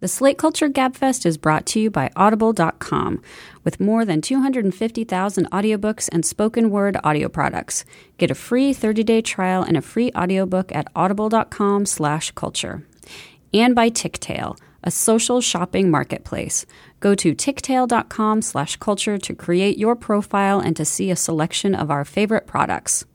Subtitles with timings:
[0.00, 3.22] The Slate Culture Gabfest is brought to you by Audible.com.
[3.64, 7.86] With more than 250,000 audiobooks and spoken word audio products,
[8.18, 12.86] get a free 30-day trial and a free audiobook at audible.com slash culture.
[13.54, 16.66] And by Tictail, a social shopping marketplace.
[17.00, 21.90] Go to tictail.com slash culture to create your profile and to see a selection of
[21.90, 23.06] our favorite products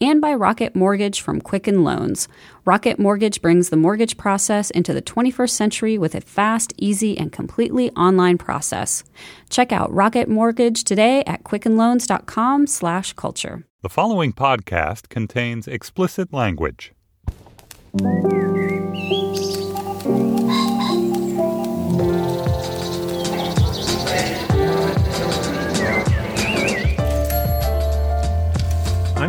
[0.00, 2.26] and by Rocket Mortgage from Quicken Loans.
[2.64, 7.32] Rocket Mortgage brings the mortgage process into the 21st century with a fast, easy, and
[7.32, 9.02] completely online process.
[9.50, 13.64] Check out Rocket Mortgage today at quickenloans.com/culture.
[13.82, 16.94] The following podcast contains explicit language.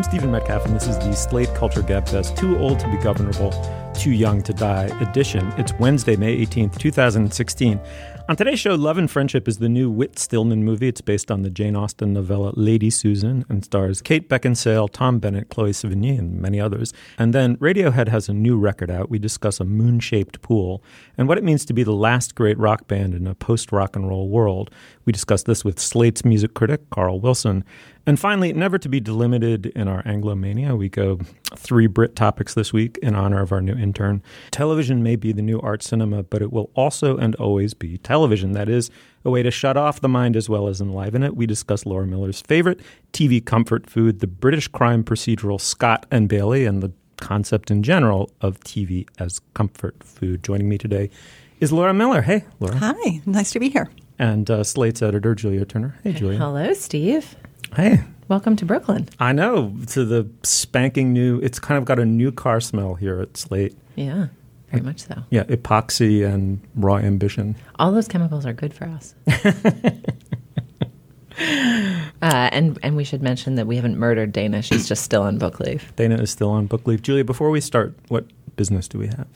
[0.06, 3.52] Stephen Metcalf, and this is the Slate Culture Gabfest Too Old to Be Governable,
[3.96, 5.52] Too Young to Die edition.
[5.58, 7.82] It's Wednesday, May 18th, 2016.
[8.28, 10.88] On today's show, Love and Friendship is the new Whit Stillman movie.
[10.88, 15.50] It's based on the Jane Austen novella Lady Susan and stars Kate Beckinsale, Tom Bennett,
[15.50, 16.92] Chloe Sevigny, and many others.
[17.20, 19.12] And then Radiohead has a new record out.
[19.12, 20.84] We discuss a moon shaped pool
[21.20, 23.96] and what it means to be the last great rock band in a post rock
[23.96, 24.72] and roll world.
[25.06, 27.64] We discussed this with Slate's music critic, Carl Wilson.
[28.08, 31.20] And finally, never to be delimited in our Anglomania, we go
[31.56, 34.24] three Brit topics this week in honor of our new intern.
[34.52, 38.54] Television may be the new art cinema, but it will also and always be television.
[38.54, 38.90] That is
[39.24, 41.36] a way to shut off the mind as well as enliven it.
[41.36, 42.80] We discuss Laura Miller's favorite
[43.14, 48.32] TV comfort food, the British crime procedural Scott and Bailey, and the concept in general
[48.42, 50.44] of TV as comfort food.
[50.44, 51.10] Joining me today
[51.60, 52.22] is Laura Miller.
[52.22, 52.78] Hey, Laura.
[52.78, 53.90] Hi, nice to be here.
[54.18, 55.98] And uh, Slate's editor, Julia Turner.
[56.04, 56.38] Hey, Julia.
[56.38, 57.36] Hello, Steve.
[57.76, 58.02] Hey.
[58.28, 59.08] Welcome to Brooklyn.
[59.20, 61.40] I know to the spanking new.
[61.42, 63.76] It's kind of got a new car smell here at Slate.
[63.96, 64.28] Yeah,
[64.72, 65.22] very much so.
[65.30, 67.56] Yeah, epoxy and raw ambition.
[67.78, 69.14] All those chemicals are good for us.
[72.22, 74.62] Uh, and and we should mention that we haven't murdered Dana.
[74.62, 75.94] She's just still on book leave.
[75.98, 77.02] Dana is still on book leave.
[77.02, 78.26] Julia, before we start, what
[78.56, 79.28] business do we have?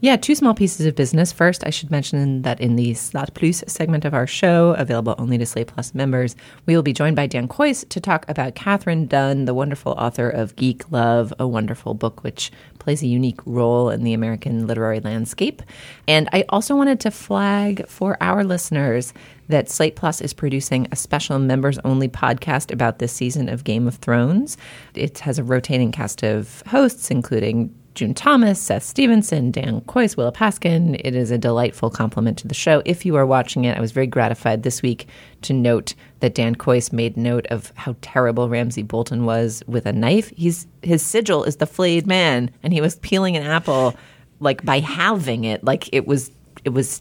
[0.00, 1.32] Yeah, two small pieces of business.
[1.32, 5.38] First, I should mention that in the Slate Plus segment of our show, available only
[5.38, 6.36] to Slate Plus members,
[6.66, 10.28] we will be joined by Dan Kois to talk about Katherine Dunn, the wonderful author
[10.28, 15.00] of Geek Love, a wonderful book which plays a unique role in the American literary
[15.00, 15.62] landscape.
[16.06, 19.12] And I also wanted to flag for our listeners
[19.48, 23.88] that Slate Plus is producing a special members only podcast about this season of Game
[23.88, 24.56] of Thrones.
[24.94, 30.30] It has a rotating cast of hosts, including June Thomas, Seth Stevenson, Dan Kois, Willa
[30.30, 31.00] Paskin.
[31.02, 32.82] It is a delightful compliment to the show.
[32.84, 35.08] If you are watching it, I was very gratified this week
[35.42, 39.94] to note that Dan Kois made note of how terrible Ramsay Bolton was with a
[39.94, 40.30] knife.
[40.36, 43.96] He's his sigil is the flayed man, and he was peeling an apple
[44.40, 46.30] like by halving it, like it was
[46.64, 47.00] it was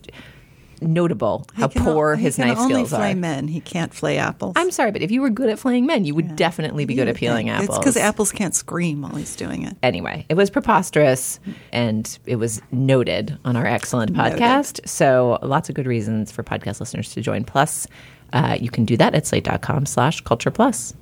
[0.85, 3.15] notable how can, poor his knife only skills flay are.
[3.15, 3.47] men.
[3.47, 4.53] He can't flay apples.
[4.55, 6.35] I'm sorry, but if you were good at flaying men, you would yeah.
[6.35, 7.69] definitely be good at peeling apples.
[7.69, 9.75] It's because apples can't scream while he's doing it.
[9.83, 11.39] Anyway, it was preposterous
[11.71, 14.79] and it was noted on our excellent podcast.
[14.79, 14.89] Noted.
[14.89, 17.43] So lots of good reasons for podcast listeners to join.
[17.43, 17.87] Plus,
[18.33, 20.93] uh, you can do that at slate.com slash culture plus.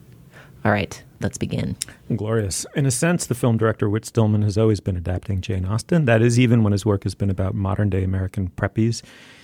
[0.65, 1.75] All right, let's begin.
[2.15, 2.65] Glorious.
[2.75, 6.05] In a sense, the film director Whit Stillman has always been adapting Jane Austen.
[6.05, 9.01] That is, even when his work has been about modern day American preppies.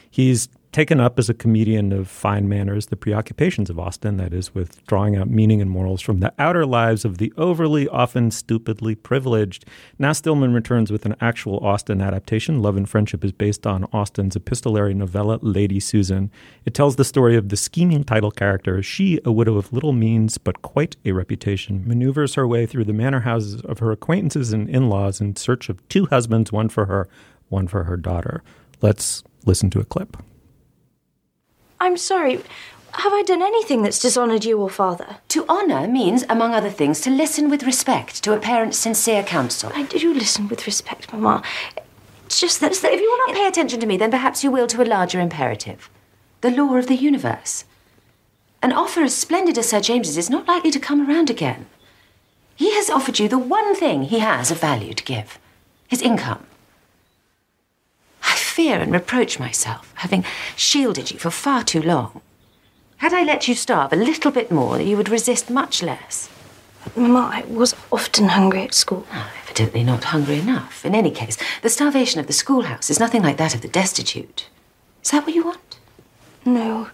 [0.09, 4.53] He's taken up as a comedian of fine manners the preoccupations of Austen, that is,
[4.53, 8.93] with drawing out meaning and morals from the outer lives of the overly, often stupidly
[8.93, 9.65] privileged.
[9.97, 12.61] Now Stillman returns with an actual Austen adaptation.
[12.61, 16.29] Love and Friendship is based on Austen's epistolary novella, Lady Susan.
[16.65, 18.83] It tells the story of the scheming title character.
[18.83, 22.93] She, a widow of little means but quite a reputation, maneuvers her way through the
[22.93, 26.85] manor houses of her acquaintances and in laws in search of two husbands, one for
[26.85, 27.09] her,
[27.47, 28.43] one for her daughter.
[28.81, 30.17] Let's listen to a clip.
[31.79, 32.41] I'm sorry.
[32.93, 35.17] Have I done anything that's dishonoured you or father?
[35.29, 39.71] To honour means, among other things, to listen with respect to a parent's sincere counsel.
[39.73, 41.43] I do listen with respect, Mamma.
[42.25, 44.51] It's just that, that if you will not pay attention to me, then perhaps you
[44.51, 45.89] will to a larger imperative
[46.41, 47.65] the law of the universe.
[48.61, 51.65] An offer as splendid as Sir James's is not likely to come around again.
[52.55, 55.39] He has offered you the one thing he has of value to give
[55.87, 56.45] his income
[58.59, 60.25] fear and reproach myself, having
[60.57, 62.19] shielded you for far too long.
[62.97, 66.29] Had I let you starve a little bit more, you would resist much less.
[66.93, 69.07] Mamma, I was often hungry at school.
[69.13, 70.85] Oh, evidently not hungry enough.
[70.85, 74.49] In any case, the starvation of the schoolhouse is nothing like that of the destitute.
[75.01, 75.79] Is that what you want?
[76.43, 76.89] No.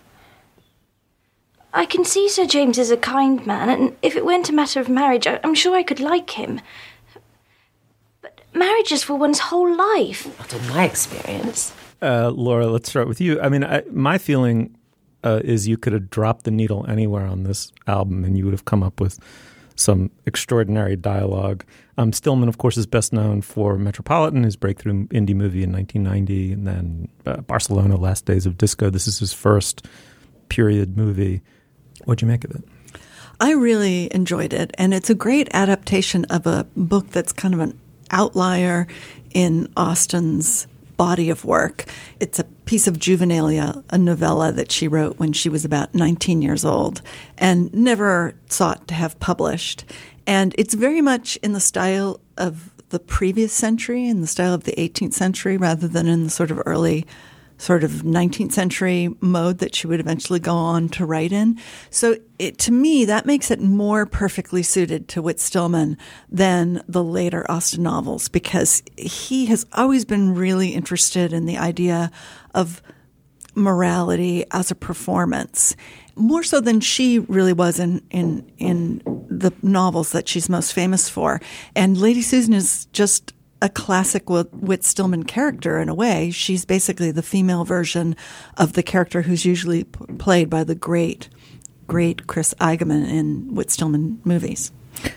[1.73, 4.79] I can see Sir James is a kind man, and if it weren't a matter
[4.79, 6.61] of marriage, I'm sure I could like him.
[8.56, 10.25] Marriage is for one's whole life.
[10.40, 11.74] Not in my experience.
[12.02, 13.40] Uh, Laura, let's start with you.
[13.42, 14.75] I mean, I, my feeling
[15.24, 18.54] uh, is you could have dropped the needle anywhere on this album and you would
[18.54, 19.19] have come up with
[19.75, 21.66] some extraordinary dialogue.
[21.98, 26.54] Um, Stillman, of course, is best known for Metropolitan, his breakthrough indie movie in 1990,
[26.54, 28.90] and then uh, Barcelona, Last Days of Disco.
[28.90, 29.86] This is his first
[30.48, 31.42] period movie.
[32.06, 32.63] What'd you make of it?
[33.42, 37.60] I really enjoyed it, and it's a great adaptation of a book that's kind of
[37.60, 37.78] an
[38.12, 38.88] outlier
[39.34, 40.68] in Austen's
[40.98, 41.86] body of work.
[42.19, 46.42] It's a piece of juvenilia, a novella that she wrote when she was about 19
[46.42, 47.02] years old
[47.38, 49.84] and never sought to have published.
[50.25, 54.63] And it's very much in the style of the previous century, in the style of
[54.63, 57.06] the 18th century, rather than in the sort of early
[57.57, 61.60] sort of 19th century mode that she would eventually go on to write in.
[61.90, 65.98] So it, to me, that makes it more perfectly suited to Whit Stillman
[66.30, 72.12] than the later Austen novels because he has always been really interested in the idea
[72.54, 72.81] of
[73.56, 75.75] morality as a performance.
[76.18, 81.10] More so than she really was in, in in the novels that she's most famous
[81.10, 81.42] for.
[81.75, 86.30] And Lady Susan is just a classic Whit Stillman character in a way.
[86.31, 88.16] She's basically the female version
[88.57, 91.30] of the character who's usually p- played by the great,
[91.88, 94.72] great Chris Eigeman in Whit Stillman movies.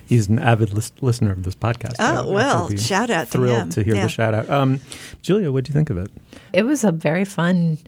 [0.07, 1.97] He's an avid lis- listener of this podcast.
[1.99, 3.69] Oh, well, shout out to thrilled him.
[3.71, 4.03] to hear Yeah.
[4.05, 4.49] the shout out.
[4.51, 4.81] Um,
[5.23, 6.11] Julia, what do you think of it?
[6.53, 7.79] It was a very fun,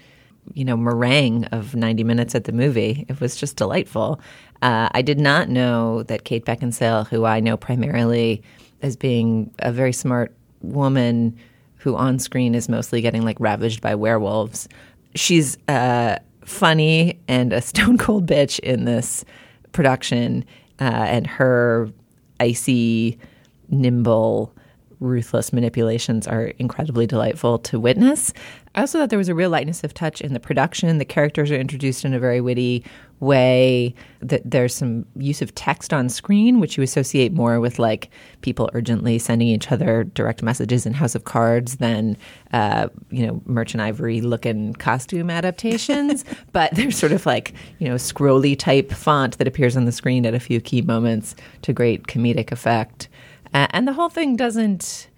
[0.55, 3.07] you know, meringue of 90 minutes at the movie.
[3.09, 4.21] It was just delightful.
[4.63, 8.43] Uh, I did not know that Kate Beckinsale, who I know primarily
[8.83, 11.37] as being a very smart woman
[11.77, 14.69] who on screen is mostly getting like ravaged by werewolves,
[15.15, 19.25] she's uh, funny and a stone cold bitch in this
[19.73, 20.45] production.
[20.81, 21.91] Uh, and her
[22.39, 23.19] icy,
[23.69, 24.55] nimble,
[25.01, 28.33] ruthless manipulations are incredibly delightful to witness.
[28.75, 30.99] I also thought there was a real lightness of touch in the production.
[30.99, 32.85] The characters are introduced in a very witty
[33.21, 33.95] way.
[34.21, 38.11] That there's some use of text on screen, which you associate more with like
[38.43, 42.17] people urgently sending each other direct messages in House of Cards than
[42.53, 46.25] uh, you know Merchant Ivory looking costume adaptations.
[46.53, 50.27] but there's sort of like you know scrolly type font that appears on the screen
[50.27, 53.09] at a few key moments to great comedic effect.
[53.53, 55.09] Uh, and the whole thing doesn't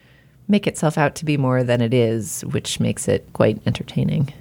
[0.48, 4.32] make itself out to be more than it is, which makes it quite entertaining.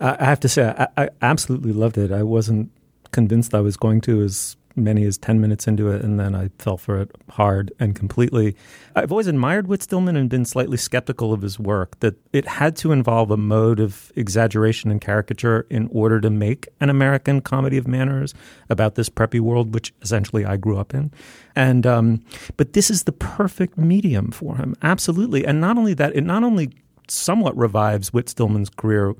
[0.00, 2.12] I I have to say, I, I absolutely loved it.
[2.12, 2.70] I wasn't
[3.16, 6.50] convinced I was going to as many as 10 minutes into it, and then I
[6.58, 8.54] fell for it hard and completely.
[8.94, 12.76] I've always admired Whit Stillman and been slightly skeptical of his work, that it had
[12.76, 17.78] to involve a mode of exaggeration and caricature in order to make an American comedy
[17.78, 18.34] of manners
[18.68, 21.10] about this preppy world, which essentially I grew up in.
[21.54, 22.22] And, um,
[22.58, 25.46] but this is the perfect medium for him, absolutely.
[25.46, 26.68] And not only that, it not only
[27.08, 29.14] somewhat revives Whit Stillman's career,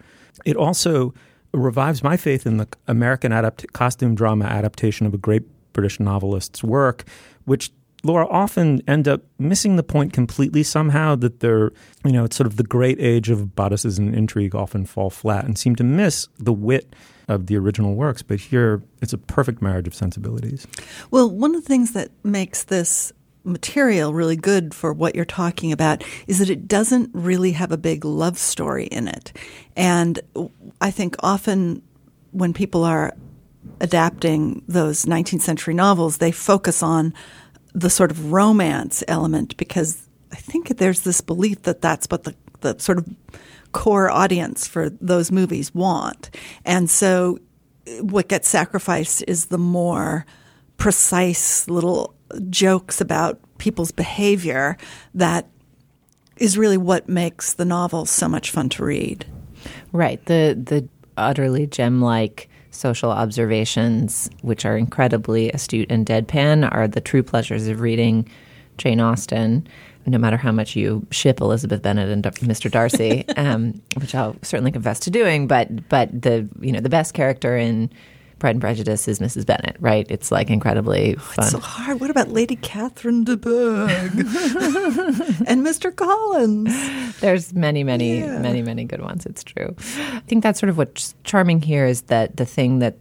[0.44, 1.14] it also
[1.56, 5.42] revives my faith in the American adapt- costume drama adaptation of a great
[5.72, 7.04] British novelist's work,
[7.44, 7.70] which
[8.02, 11.72] Laura often end up missing the point completely somehow that they're,
[12.04, 15.44] you know, it's sort of the great age of bodices and intrigue often fall flat
[15.44, 16.94] and seem to miss the wit
[17.28, 18.22] of the original works.
[18.22, 20.66] But here, it's a perfect marriage of sensibilities.
[21.10, 23.12] Well, one of the things that makes this
[23.46, 27.78] material really good for what you're talking about is that it doesn't really have a
[27.78, 29.32] big love story in it.
[29.76, 30.20] And
[30.80, 31.82] I think often
[32.32, 33.14] when people are
[33.80, 37.14] adapting those 19th century novels, they focus on
[37.72, 42.34] the sort of romance element because I think there's this belief that that's what the,
[42.60, 43.08] the sort of
[43.72, 46.30] core audience for those movies want.
[46.64, 47.38] And so
[47.86, 50.24] eh, what gets sacrificed is the more
[50.78, 52.15] precise little
[52.50, 54.76] jokes about people's behavior
[55.14, 55.46] that
[56.36, 59.24] is really what makes the novel so much fun to read.
[59.92, 60.24] Right.
[60.26, 67.00] The the utterly gem like social observations, which are incredibly astute and deadpan, are the
[67.00, 68.28] true pleasures of reading
[68.76, 69.66] Jane Austen.
[70.08, 72.70] No matter how much you ship Elizabeth Bennet and Mr.
[72.70, 77.14] Darcy, um, which I'll certainly confess to doing, but but the you know the best
[77.14, 77.90] character in
[78.38, 79.46] Pride and Prejudice is Mrs.
[79.46, 80.06] Bennet, right?
[80.10, 81.44] It's like incredibly oh, fun.
[81.44, 82.00] It's so hard.
[82.00, 85.94] What about Lady Catherine de Bourgh and Mr.
[85.94, 87.18] Collins?
[87.20, 88.38] There's many, many, Yeah.
[88.38, 89.24] many, many good ones.
[89.24, 89.74] It's true.
[89.78, 92.98] I think that's sort of what's charming here is that the thing that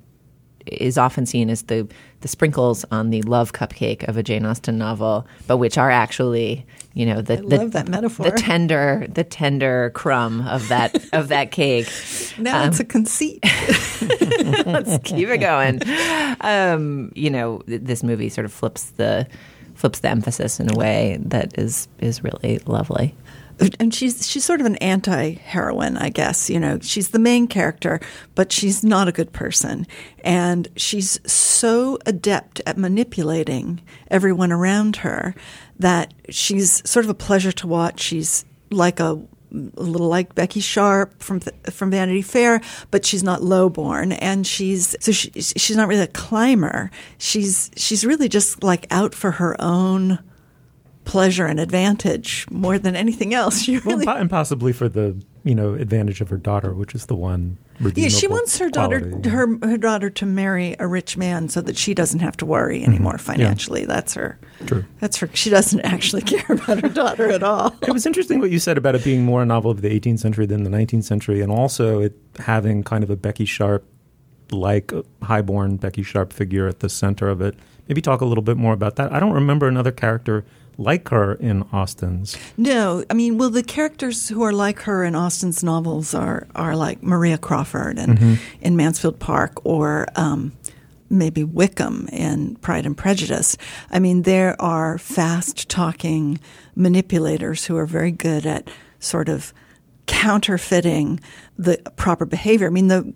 [0.67, 1.87] is often seen as the
[2.21, 6.65] the sprinkles on the love cupcake of a Jane Austen novel, but which are actually,
[6.95, 8.31] you know, the, the love that metaphor.
[8.31, 11.87] the tender, the tender crumb of that of that cake.
[12.39, 13.39] Now Um, it's a conceit.
[14.65, 15.81] Let's keep it going.
[16.41, 19.27] Um, you know, this movie sort of flips the
[19.75, 23.13] flips the emphasis in a way that is is really lovely.
[23.79, 26.49] and she's she's sort of an anti-heroine, I guess.
[26.49, 27.99] You know, she's the main character,
[28.35, 29.85] but she's not a good person,
[30.23, 35.35] and she's so adept at manipulating everyone around her
[35.79, 37.99] that she's sort of a pleasure to watch.
[37.99, 39.21] She's like a
[39.77, 44.95] a little like Becky Sharp from from Vanity Fair, but she's not lowborn, and she's
[44.99, 46.91] so she, she's not really a climber.
[47.17, 50.19] She's she's really just like out for her own
[51.05, 53.61] pleasure and advantage more than anything else.
[53.65, 57.05] She really, well, and possibly for the you know advantage of her daughter, which is
[57.05, 57.57] the one.
[57.79, 59.09] Yeah, she wants her quality.
[59.09, 62.45] daughter her her daughter to marry a rich man so that she doesn't have to
[62.45, 63.25] worry anymore mm-hmm.
[63.25, 63.81] financially.
[63.81, 63.87] Yeah.
[63.87, 64.39] That's her.
[64.65, 64.85] True.
[64.99, 65.29] That's her.
[65.33, 67.75] She doesn't actually care about her daughter at all.
[67.81, 70.19] it was interesting what you said about it being more a novel of the 18th
[70.19, 73.85] century than the 19th century, and also it having kind of a Becky Sharp
[74.51, 77.55] like highborn Becky Sharp figure at the center of it.
[77.87, 79.11] Maybe talk a little bit more about that.
[79.11, 80.45] I don't remember another character
[80.77, 82.37] like her in Austen's.
[82.57, 86.75] No, I mean, well, the characters who are like her in Austen's novels are are
[86.75, 88.33] like Maria Crawford and mm-hmm.
[88.61, 90.51] in Mansfield Park, or um,
[91.09, 93.57] maybe Wickham in Pride and Prejudice.
[93.91, 96.39] I mean, there are fast talking
[96.75, 99.53] manipulators who are very good at sort of
[100.07, 101.19] counterfeiting
[101.57, 102.67] the proper behavior.
[102.67, 103.13] I mean, the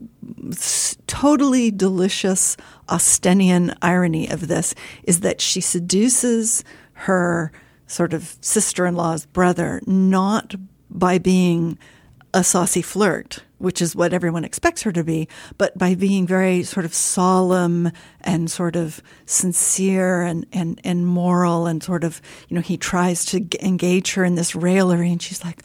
[1.07, 4.73] totally delicious Austenian irony of this
[5.03, 6.63] is that she seduces
[7.01, 7.51] her
[7.87, 10.55] sort of sister in law's brother, not
[10.89, 11.77] by being
[12.33, 16.63] a saucy flirt, which is what everyone expects her to be, but by being very
[16.63, 22.55] sort of solemn and sort of sincere and, and, and moral and sort of, you
[22.55, 25.63] know, he tries to engage her in this raillery and she's like,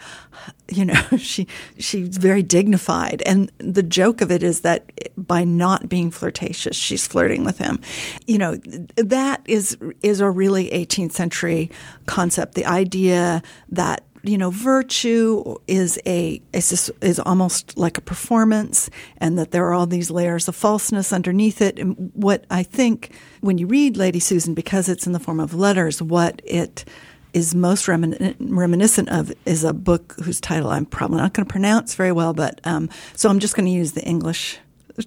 [0.68, 1.46] you know, she,
[1.78, 3.22] she's very dignified.
[3.26, 7.80] And the joke of it is that by not being flirtatious, she's flirting with him.
[8.26, 8.56] You know,
[8.96, 11.70] that is, is a really 18th century
[12.06, 12.54] concept.
[12.54, 19.38] The idea that you know, virtue is a is, is almost like a performance, and
[19.38, 21.78] that there are all these layers of falseness underneath it.
[21.78, 25.54] And what I think when you read Lady Susan, because it's in the form of
[25.54, 26.84] letters, what it
[27.32, 31.52] is most remin- reminiscent of is a book whose title I'm probably not going to
[31.52, 34.58] pronounce very well, but um, so I'm just going to use the English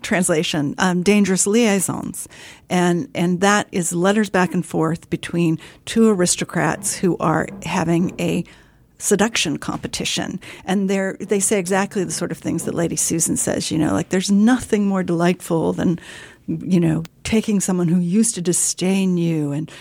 [0.01, 2.27] translation, um, dangerous liaisons,
[2.69, 8.43] and and that is letters back and forth between two aristocrats who are having a
[8.97, 10.39] seduction competition.
[10.65, 13.93] And they they say exactly the sort of things that Lady Susan says, you know,
[13.93, 15.99] like there's nothing more delightful than,
[16.47, 19.71] you know, taking someone who used to disdain you and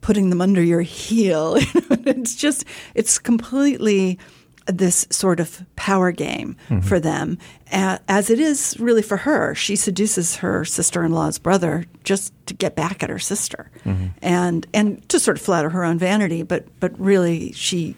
[0.00, 1.56] putting them under your heel.
[2.06, 2.64] it's just,
[2.94, 4.18] it's completely
[4.66, 6.80] this sort of power game mm-hmm.
[6.80, 7.38] for them,
[7.70, 9.54] as it is really for her.
[9.54, 14.06] She seduces her sister-in-law's brother just to get back at her sister, mm-hmm.
[14.22, 16.42] and and to sort of flatter her own vanity.
[16.42, 17.94] But but really, she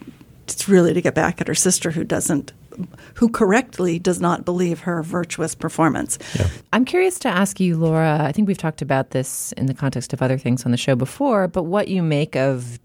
[0.53, 2.53] it's really to get back at her sister who doesn't
[3.15, 6.19] who correctly does not believe her virtuous performance.
[6.37, 6.47] Yeah.
[6.73, 8.19] I'm curious to ask you, Laura.
[8.21, 10.95] I think we've talked about this in the context of other things on the show
[10.95, 12.79] before, but what you make of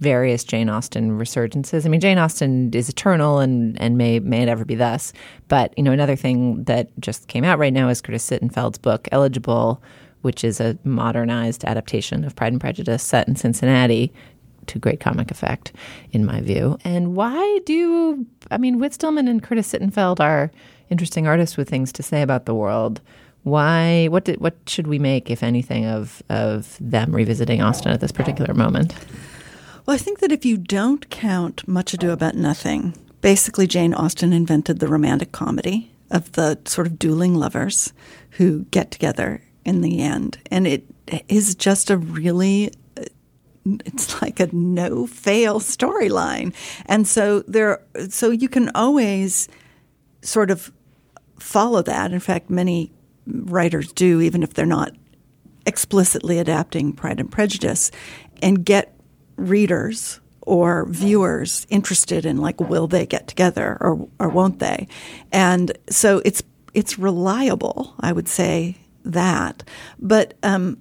[0.00, 1.86] various Jane Austen resurgences.
[1.86, 5.12] I mean, Jane Austen is eternal and, and may may it ever be thus.
[5.48, 9.08] But you know, another thing that just came out right now is Curtis Sittenfeld's book
[9.12, 9.80] Eligible,
[10.22, 14.12] which is a modernized adaptation of Pride and Prejudice set in Cincinnati
[14.68, 15.72] to great comic effect,
[16.12, 16.78] in my view.
[16.84, 20.50] And why do I mean Whit Stillman and Curtis Sittenfeld are
[20.90, 23.00] interesting artists with things to say about the world.
[23.42, 24.06] Why?
[24.08, 28.12] What did, What should we make, if anything, of of them revisiting Austen at this
[28.12, 28.94] particular moment?
[29.84, 34.32] Well, I think that if you don't count Much Ado About Nothing, basically Jane Austen
[34.32, 37.92] invented the romantic comedy of the sort of dueling lovers
[38.30, 40.84] who get together in the end, and it
[41.28, 42.72] is just a really
[43.84, 46.54] it's like a no fail storyline.
[46.86, 49.48] And so there so you can always
[50.22, 50.72] sort of
[51.38, 52.12] follow that.
[52.12, 52.92] In fact, many
[53.26, 54.92] writers do even if they're not
[55.66, 57.90] explicitly adapting Pride and Prejudice
[58.40, 58.94] and get
[59.36, 64.86] readers or viewers interested in like will they get together or or won't they?
[65.32, 66.42] And so it's
[66.74, 69.62] it's reliable, I would say that.
[69.98, 70.78] But um,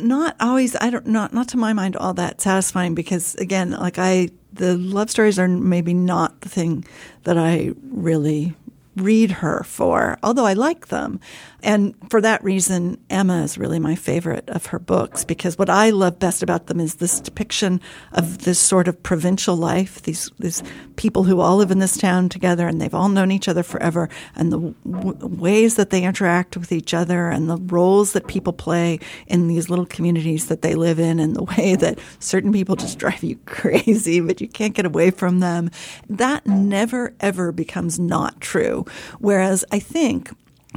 [0.00, 3.98] not always i don't not not to my mind all that satisfying because again like
[3.98, 6.84] i the love stories are maybe not the thing
[7.24, 8.54] that i really
[8.96, 11.20] read her for, although I like them.
[11.64, 15.88] And for that reason, Emma is really my favorite of her books because what I
[15.90, 17.80] love best about them is this depiction
[18.12, 20.62] of this sort of provincial life, these, these
[20.96, 24.10] people who all live in this town together and they've all known each other forever,
[24.36, 28.52] and the w- ways that they interact with each other and the roles that people
[28.52, 32.76] play in these little communities that they live in, and the way that certain people
[32.76, 35.70] just drive you crazy, but you can't get away from them.
[36.10, 38.84] That never, ever becomes not true.
[39.18, 40.30] Whereas I think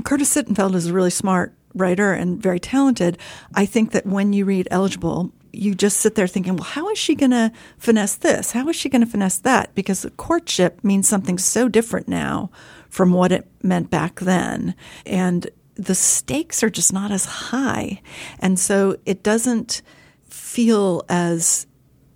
[0.03, 3.17] Curtis Sittenfeld is a really smart writer and very talented.
[3.53, 6.97] I think that when you read Eligible, you just sit there thinking, well, how is
[6.97, 8.51] she going to finesse this?
[8.51, 9.73] How is she going to finesse that?
[9.75, 12.51] Because courtship means something so different now
[12.89, 14.75] from what it meant back then.
[15.05, 18.01] And the stakes are just not as high.
[18.39, 19.81] And so it doesn't
[20.29, 21.67] feel as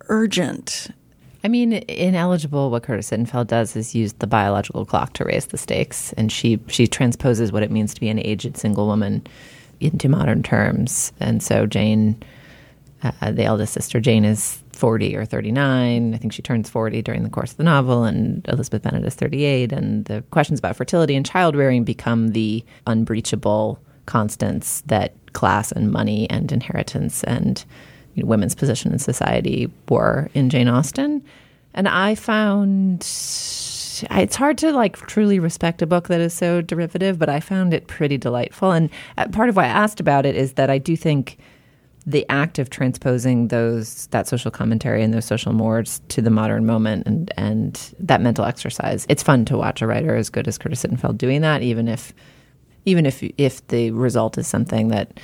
[0.08, 0.88] urgent
[1.44, 2.70] I mean, in Eligible.
[2.70, 6.60] What Curtis Sittenfeld does is use the biological clock to raise the stakes, and she
[6.68, 9.26] she transposes what it means to be an aged single woman
[9.80, 11.12] into modern terms.
[11.18, 12.22] And so Jane,
[13.02, 16.14] uh, the eldest sister, Jane is forty or thirty nine.
[16.14, 19.16] I think she turns forty during the course of the novel, and Elizabeth Bennet is
[19.16, 19.72] thirty eight.
[19.72, 25.90] And the questions about fertility and child rearing become the unbreachable constants that class and
[25.90, 27.64] money and inheritance and
[28.14, 31.22] you know, women's position in society were in Jane Austen.
[31.74, 33.00] And I found
[34.10, 37.72] it's hard to like truly respect a book that is so derivative, but I found
[37.72, 38.72] it pretty delightful.
[38.72, 41.38] And uh, part of why I asked about it is that I do think
[42.04, 46.66] the act of transposing those that social commentary and those social mores to the modern
[46.66, 49.06] moment and and that mental exercise.
[49.08, 52.12] It's fun to watch a writer as good as Curtis Sittenfeld doing that, even if
[52.84, 55.20] even if if the result is something that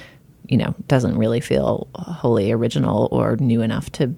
[0.48, 4.14] you know, doesn't really feel wholly original or new enough to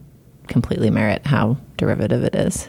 [0.47, 2.69] completely merit how derivative it is.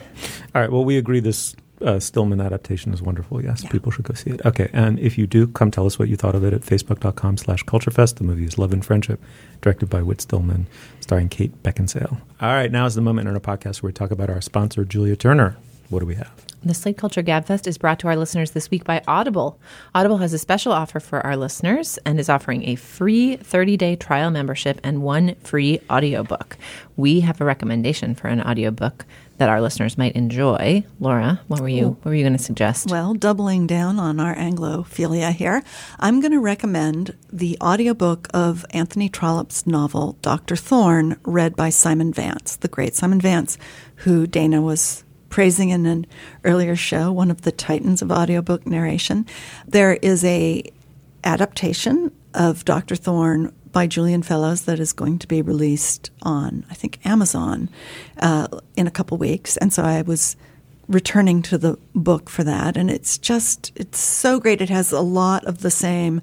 [0.54, 0.70] All right.
[0.70, 3.42] Well, we agree this uh, Stillman adaptation is wonderful.
[3.42, 3.70] Yes, yeah.
[3.70, 4.44] people should go see it.
[4.46, 7.36] Okay, and if you do, come tell us what you thought of it at facebook.com
[7.36, 8.16] slash culturefest.
[8.16, 9.20] The movie is Love and Friendship,
[9.60, 10.68] directed by Whit Stillman,
[11.00, 12.20] starring Kate Beckinsale.
[12.40, 14.84] All right, now is the moment in our podcast where we talk about our sponsor,
[14.84, 15.56] Julia Turner.
[15.92, 16.32] What do we have?
[16.64, 19.60] The Slate Culture Gabfest is brought to our listeners this week by Audible.
[19.94, 24.30] Audible has a special offer for our listeners and is offering a free 30-day trial
[24.30, 26.56] membership and one free audiobook.
[26.96, 29.04] We have a recommendation for an audiobook
[29.36, 30.82] that our listeners might enjoy.
[30.98, 32.90] Laura, what were you what were you going to suggest?
[32.90, 35.62] Well, doubling down on our Anglophilia here,
[36.00, 40.56] I'm going to recommend the audiobook of Anthony Trollope's novel Dr.
[40.56, 43.58] Thorne, read by Simon Vance, the great Simon Vance,
[43.96, 46.06] who Dana was praising in an
[46.44, 49.26] earlier show, one of the titans of audiobook narration.
[49.66, 50.62] There is a
[51.24, 52.94] adaptation of Dr.
[52.94, 57.70] Thorne by Julian Fellowes that is going to be released on, I think, Amazon
[58.18, 59.56] uh, in a couple weeks.
[59.56, 60.36] And so I was
[60.86, 62.76] returning to the book for that.
[62.76, 64.60] And it's just, it's so great.
[64.60, 66.20] It has a lot of the same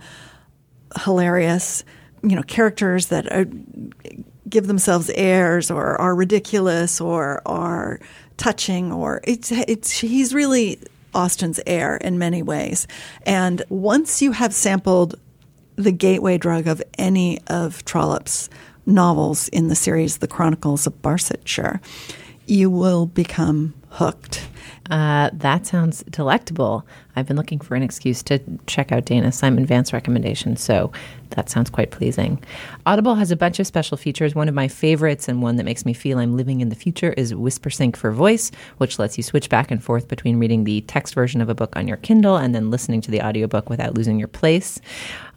[1.04, 1.84] hilarious,
[2.22, 3.48] you know, characters that are,
[4.48, 8.00] give themselves airs or are ridiculous or are
[8.40, 10.80] touching or it's it's he's really
[11.14, 12.88] Austen's heir in many ways.
[13.24, 15.20] And once you have sampled
[15.76, 18.50] the gateway drug of any of Trollope's
[18.86, 21.80] novels in the series The Chronicles of Barsetshire,
[22.48, 24.48] you will become hooked.
[24.90, 26.86] Uh, that sounds delectable.
[27.20, 30.92] I've been looking for an excuse to check out Dana Simon Vance recommendation, so
[31.32, 32.44] that sounds quite pleasing.
[32.86, 34.34] Audible has a bunch of special features.
[34.34, 37.14] One of my favorites and one that makes me feel I'm living in the future
[37.14, 41.14] is WhisperSync for Voice, which lets you switch back and forth between reading the text
[41.14, 44.18] version of a book on your Kindle and then listening to the audiobook without losing
[44.18, 44.80] your place.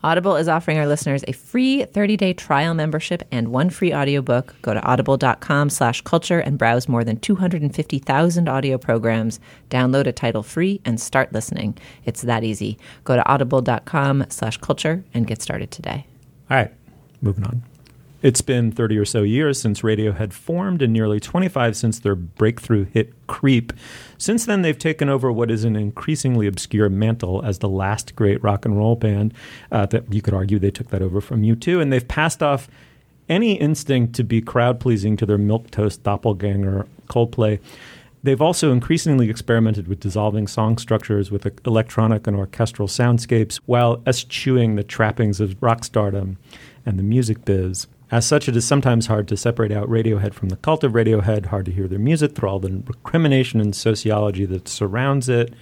[0.04, 4.54] Audible is offering our listeners a free 30-day trial membership and one free audiobook.
[4.60, 9.38] Go to audible.com slash culture and browse more than 250,000 audio programs.
[9.70, 11.78] Download a title free and start listening.
[12.04, 12.78] It's that easy.
[13.04, 16.06] Go to audible.com slash culture and get started today.
[16.50, 16.72] All right,
[17.20, 17.62] moving on.
[18.22, 22.84] It's been 30 or so years since Radiohead formed and nearly 25 since their breakthrough
[22.84, 23.72] hit Creep.
[24.16, 28.42] Since then, they've taken over what is an increasingly obscure mantle as the last great
[28.42, 29.34] rock and roll band.
[29.72, 32.68] Uh, that you could argue they took that over from U2, and they've passed off
[33.28, 37.58] any instinct to be crowd pleasing to their milquetoast doppelganger Coldplay.
[38.22, 44.76] They've also increasingly experimented with dissolving song structures with electronic and orchestral soundscapes while eschewing
[44.76, 46.38] the trappings of rock stardom
[46.86, 47.88] and the music biz.
[48.12, 51.46] As such, it is sometimes hard to separate out Radiohead from the cult of Radiohead,
[51.46, 55.54] hard to hear their music through all the recrimination and sociology that surrounds it.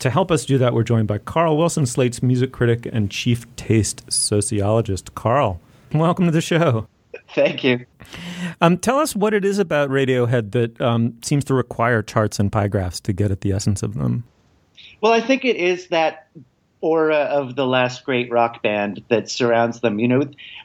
[0.00, 3.46] To help us do that, we're joined by Carl Wilson, Slate's music critic and chief
[3.54, 5.14] taste sociologist.
[5.14, 5.60] Carl,
[5.94, 6.88] welcome to the show.
[7.36, 7.86] Thank you.
[8.60, 12.50] Um, tell us what it is about Radiohead that um, seems to require charts and
[12.50, 14.24] pie graphs to get at the essence of them.
[15.02, 16.26] Well, I think it is that
[16.82, 19.98] aura of the last great rock band that surrounds them.
[19.98, 20.24] You know,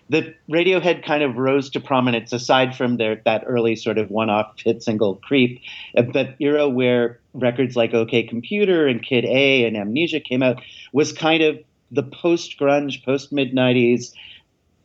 [0.09, 4.59] the Radiohead kind of rose to prominence aside from their that early sort of one-off
[4.59, 5.61] hit single "Creep,"
[5.95, 10.61] uh, that era where records like OK Computer and Kid A and Amnesiac came out
[10.91, 11.59] was kind of
[11.91, 14.13] the post-grunge, post-mid '90s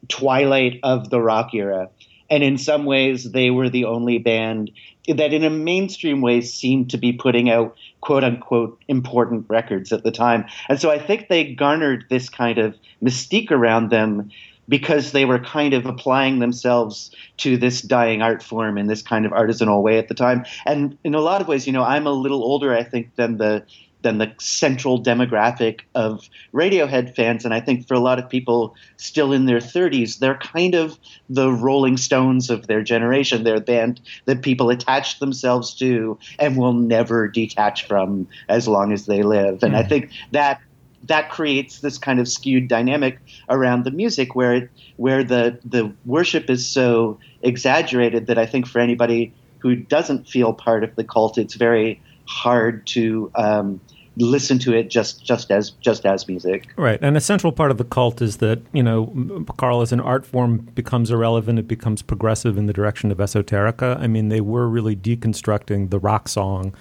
[0.08, 1.88] twilight of the rock era.
[2.30, 4.70] And in some ways, they were the only band
[5.06, 10.04] that, in a mainstream way, seemed to be putting out quote unquote important records at
[10.04, 10.44] the time.
[10.68, 14.30] And so I think they garnered this kind of mystique around them
[14.68, 19.26] because they were kind of applying themselves to this dying art form in this kind
[19.26, 20.44] of artisanal way at the time.
[20.66, 23.38] And in a lot of ways, you know, I'm a little older, I think, than
[23.38, 23.64] the
[24.02, 27.44] than the central demographic of Radiohead fans.
[27.44, 30.98] And I think for a lot of people still in their 30s, they're kind of
[31.28, 33.44] the Rolling Stones of their generation.
[33.44, 38.92] They're a band that people attach themselves to and will never detach from as long
[38.92, 39.62] as they live.
[39.62, 39.72] And.
[39.72, 39.88] I hmm.
[39.88, 40.60] think that
[41.04, 45.92] that creates this kind of skewed dynamic around the music where it, where the the
[46.04, 51.04] worship is so exaggerated that I think for anybody who doesn't feel part of the
[51.04, 53.80] cult, it's very hard to um,
[54.16, 56.68] listen to it just just as just as music.
[56.76, 60.00] Right, and a central part of the cult is that you know, Carl, as an
[60.00, 63.98] art form becomes irrelevant, it becomes progressive in the direction of esoterica.
[63.98, 66.74] I mean, they were really deconstructing the rock song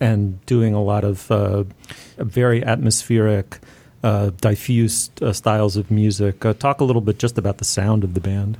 [0.00, 1.64] and doing a lot of uh,
[2.18, 3.58] very atmospheric.
[4.00, 6.44] Uh, diffuse uh, styles of music.
[6.44, 8.56] Uh, talk a little bit just about the sound of the band.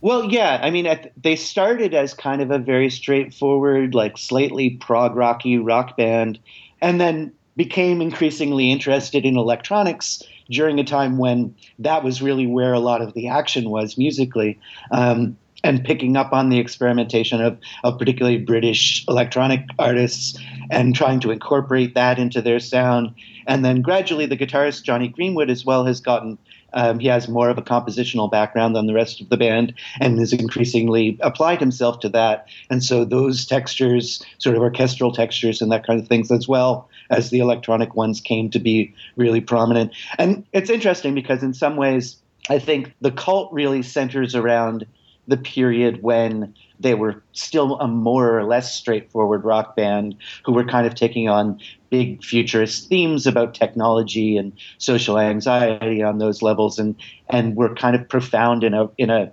[0.00, 0.60] Well, yeah.
[0.62, 5.96] I mean, they started as kind of a very straightforward, like slightly prog rocky rock
[5.96, 6.38] band,
[6.80, 12.72] and then became increasingly interested in electronics during a time when that was really where
[12.72, 14.58] a lot of the action was musically.
[14.90, 20.38] Um, and picking up on the experimentation of, of particularly British electronic artists
[20.70, 23.12] and trying to incorporate that into their sound.
[23.48, 26.38] And then gradually, the guitarist Jonny Greenwood as well has gotten
[26.76, 30.18] um, he has more of a compositional background than the rest of the band and
[30.18, 32.46] has increasingly applied himself to that.
[32.70, 36.88] And so those textures, sort of orchestral textures and that kind of things, as well
[37.10, 39.92] as the electronic ones, came to be really prominent.
[40.18, 42.16] And it's interesting because in some ways,
[42.50, 44.86] I think the cult really centers around
[45.26, 50.64] the period when they were still a more or less straightforward rock band who were
[50.64, 51.60] kind of taking on
[51.90, 56.94] big futurist themes about technology and social anxiety on those levels and
[57.28, 59.30] and were kind of profound in a in a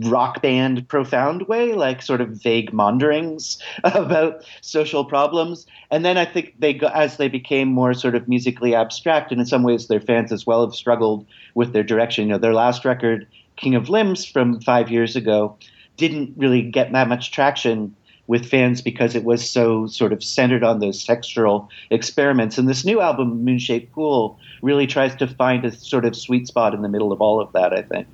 [0.00, 5.66] rock band profound way like sort of vague maunderings about social problems.
[5.90, 9.46] And then i think they as they became more sort of musically abstract and in
[9.46, 12.26] some ways their fans as well have struggled with their direction.
[12.26, 15.56] You know their last record king of limbs from 5 years ago
[15.96, 17.94] didn't really get that much traction
[18.26, 22.56] with fans because it was so sort of centered on those textural experiments.
[22.56, 26.74] And this new album, Moonshaped Pool, really tries to find a sort of sweet spot
[26.74, 28.06] in the middle of all of that, I think.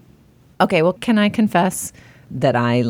[0.60, 1.92] Okay, well, can I confess
[2.30, 2.84] that I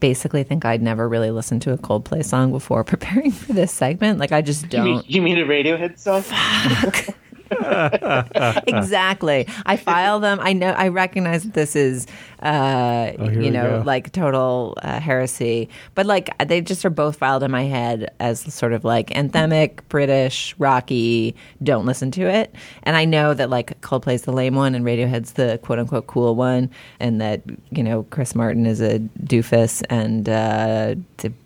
[0.00, 4.18] basically think I'd never really listened to a Coldplay song before preparing for this segment?
[4.18, 4.86] Like, I just don't.
[4.86, 6.22] You mean, you mean a Radiohead song?
[6.22, 7.14] Fuck.
[8.66, 9.46] exactly.
[9.66, 10.38] I file them.
[10.40, 10.70] I know.
[10.70, 12.06] I recognize that this is,
[12.44, 15.68] uh, oh, you know, like total uh, heresy.
[15.94, 19.80] But like, they just are both filed in my head as sort of like anthemic,
[19.88, 21.34] British, rocky.
[21.62, 22.54] Don't listen to it.
[22.82, 26.34] And I know that like Coldplay's the lame one, and Radiohead's the quote unquote cool
[26.34, 30.94] one, and that you know Chris Martin is a doofus, and uh,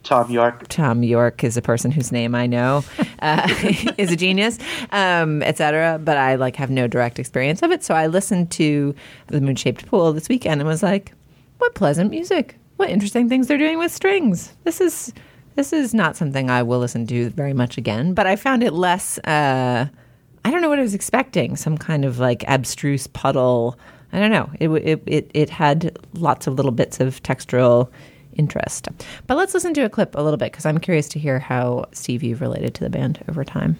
[0.02, 0.68] Thom Yorke.
[0.68, 2.84] Thom Yorke is a person whose name I know
[3.22, 3.48] uh,
[3.96, 4.58] is a genius,
[4.90, 7.84] um, etc but I like have no direct experience of it.
[7.84, 8.94] So I listened to
[9.26, 11.12] the Moon Shaped Pool this weekend and was like,
[11.58, 12.56] what pleasant music.
[12.76, 14.52] What interesting things they're doing with strings.
[14.64, 15.12] This is
[15.56, 18.72] this is not something I will listen to very much again, but I found it
[18.72, 19.88] less uh,
[20.44, 23.78] I don't know what I was expecting, some kind of like abstruse puddle.
[24.12, 24.50] I don't know.
[24.60, 27.90] It it it, it had lots of little bits of textural
[28.36, 28.88] interest.
[29.26, 31.86] But let's listen to a clip a little bit because I'm curious to hear how
[31.92, 33.76] Steve you've related to the band over time.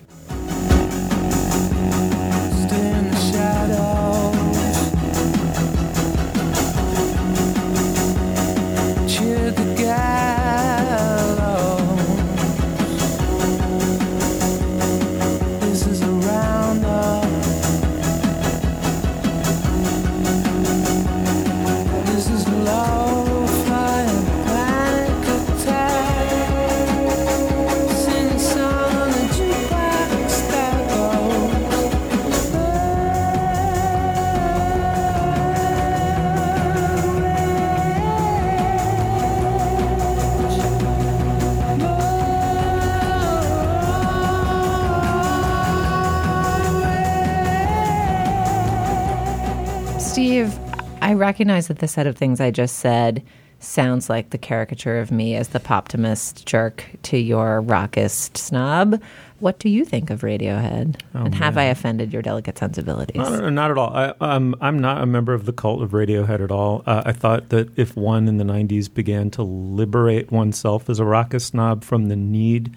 [51.28, 53.22] Recognize that the set of things I just said
[53.60, 59.02] sounds like the caricature of me as the poptimist jerk to your rockist snob.
[59.40, 60.96] What do you think of Radiohead?
[61.14, 63.16] Oh, and have I offended your delicate sensibilities?
[63.16, 63.94] No, not at all.
[63.94, 66.82] I, um, I'm not a member of the cult of Radiohead at all.
[66.86, 71.04] Uh, I thought that if one in the 90s began to liberate oneself as a
[71.04, 72.74] rockist snob from the need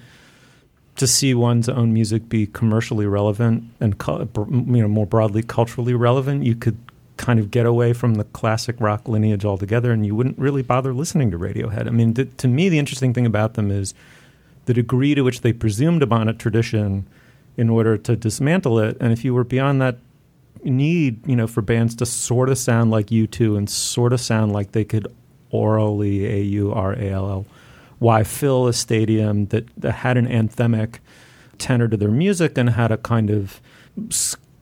[0.97, 6.43] to see one's own music be commercially relevant and you know more broadly culturally relevant,
[6.43, 6.77] you could
[7.21, 10.91] kind of get away from the classic rock lineage altogether, and you wouldn't really bother
[10.91, 11.85] listening to Radiohead.
[11.85, 13.93] I mean, th- to me, the interesting thing about them is
[14.65, 17.07] the degree to which they presumed upon a tradition
[17.57, 18.97] in order to dismantle it.
[18.99, 19.97] And if you were beyond that
[20.63, 24.51] need, you know, for bands to sort of sound like U2 and sort of sound
[24.51, 25.07] like they could
[25.53, 27.45] aurally A U R A L L
[27.99, 30.95] Y fill a stadium that, that had an anthemic
[31.59, 33.61] tenor to their music and had a kind of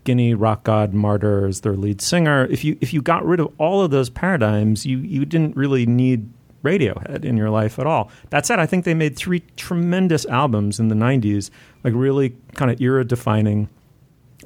[0.02, 2.46] skinny rock god martyr as their lead singer.
[2.46, 5.86] If you if you got rid of all of those paradigms, you you didn't really
[5.86, 6.30] need
[6.64, 8.12] Radiohead in your life at all.
[8.32, 11.50] That said, I think they made three tremendous albums in the '90s,
[11.84, 13.70] like really kind of era defining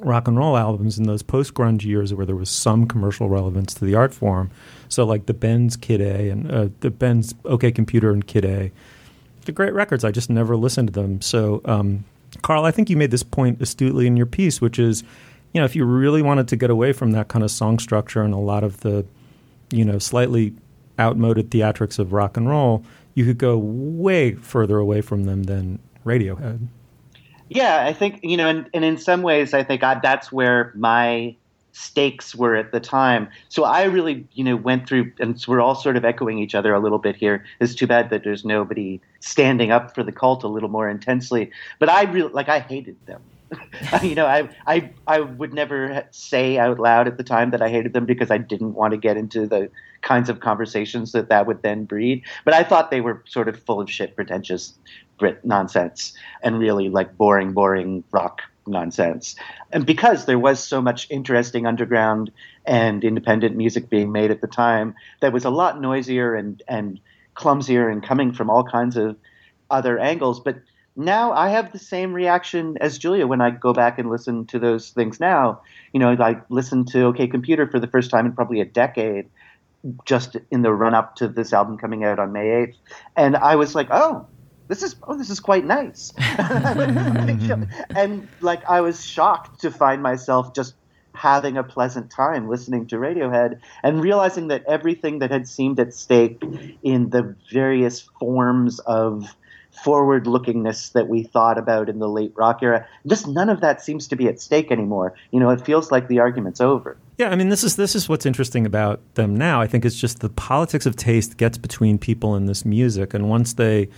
[0.00, 3.74] rock and roll albums in those post grunge years where there was some commercial relevance
[3.74, 4.50] to the art form.
[4.88, 8.70] So like the Bends Kid A and uh, the Bends OK Computer and Kid A.
[9.44, 10.04] They're great records.
[10.04, 11.20] I just never listened to them.
[11.20, 12.04] So, um,
[12.42, 15.04] Carl, I think you made this point astutely in your piece, which is
[15.54, 18.22] you know, if you really wanted to get away from that kind of song structure
[18.22, 19.06] and a lot of the,
[19.70, 20.52] you know, slightly
[20.98, 25.78] outmoded theatrics of rock and roll, you could go way further away from them than
[26.04, 26.66] Radiohead.
[27.48, 30.72] Yeah, I think you know, and, and in some ways, I think I, that's where
[30.74, 31.36] my
[31.72, 33.28] stakes were at the time.
[33.48, 36.72] So I really, you know, went through, and we're all sort of echoing each other
[36.72, 37.44] a little bit here.
[37.60, 41.50] It's too bad that there's nobody standing up for the cult a little more intensely.
[41.78, 43.20] But I really, like, I hated them.
[44.02, 47.68] you know, I, I, I would never say out loud at the time that I
[47.68, 49.70] hated them because I didn't want to get into the
[50.02, 52.22] kinds of conversations that that would then breed.
[52.44, 54.74] But I thought they were sort of full of shit, pretentious
[55.18, 59.36] Brit nonsense, and really like boring, boring rock nonsense.
[59.72, 62.32] And because there was so much interesting underground
[62.64, 67.00] and independent music being made at the time, that was a lot noisier and and
[67.34, 69.16] clumsier and coming from all kinds of
[69.70, 70.56] other angles, but
[70.96, 74.58] now I have the same reaction as Julia when I go back and listen to
[74.58, 75.62] those things now.
[75.92, 79.28] You know, I listened to OK Computer for the first time in probably a decade,
[80.04, 82.74] just in the run up to this album coming out on May 8th.
[83.16, 84.26] And I was like, oh,
[84.68, 90.54] this is oh this is quite nice and like i was shocked to find myself
[90.54, 90.74] just
[91.14, 95.94] having a pleasant time listening to radiohead and realizing that everything that had seemed at
[95.94, 96.42] stake
[96.82, 99.36] in the various forms of
[99.82, 102.86] forward lookingness that we thought about in the late rock era.
[103.06, 105.14] Just none of that seems to be at stake anymore.
[105.30, 106.96] You know, it feels like the argument's over.
[107.18, 109.60] Yeah, I mean this is this is what's interesting about them now.
[109.60, 113.28] I think it's just the politics of taste gets between people and this music and
[113.28, 113.88] once they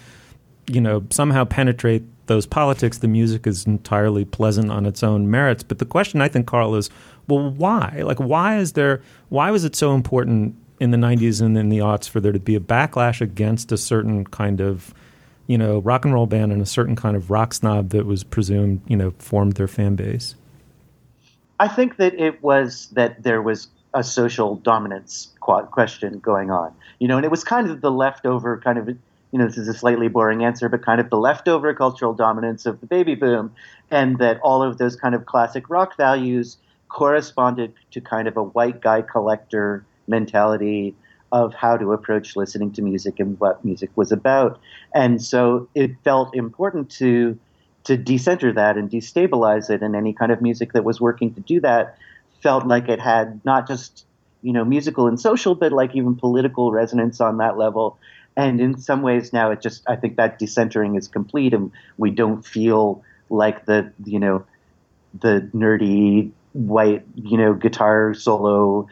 [0.69, 5.63] you know, somehow penetrate those politics, the music is entirely pleasant on its own merits.
[5.63, 6.91] But the question I think, Carl, is
[7.29, 8.03] well, why?
[8.05, 9.03] Like, why is there?
[9.29, 12.41] Why was it so important in the '90s and in the aughts for there to
[12.41, 14.93] be a backlash against a certain kind of
[15.47, 18.25] you know, rock and roll band and a certain kind of rock snob that was
[18.25, 20.35] presumed, you know, formed their fan base?
[21.59, 27.09] I think that it was that there was a social dominance question going on, you
[27.09, 28.99] know, and it was kind of the leftover kind of, you
[29.39, 32.81] know, this is a slightly boring answer, but kind of the leftover cultural dominance of
[32.81, 33.53] the baby boom,
[33.91, 38.43] and that all of those kind of classic rock values corresponded to kind of a
[38.43, 40.95] white guy collector mentality
[41.33, 44.61] of how to approach listening to music and what music was about.
[44.95, 47.39] And so it felt important to
[47.85, 51.41] to decenter that and destabilize it and any kind of music that was working to
[51.41, 51.97] do that
[52.43, 54.05] felt like it had not just
[54.43, 57.97] you know musical and social but like even political resonance on that level
[58.37, 62.11] and in some ways now it just i think that decentering is complete and we
[62.11, 64.45] don't feel like the you know
[65.21, 68.89] the nerdy white, you know, guitar solo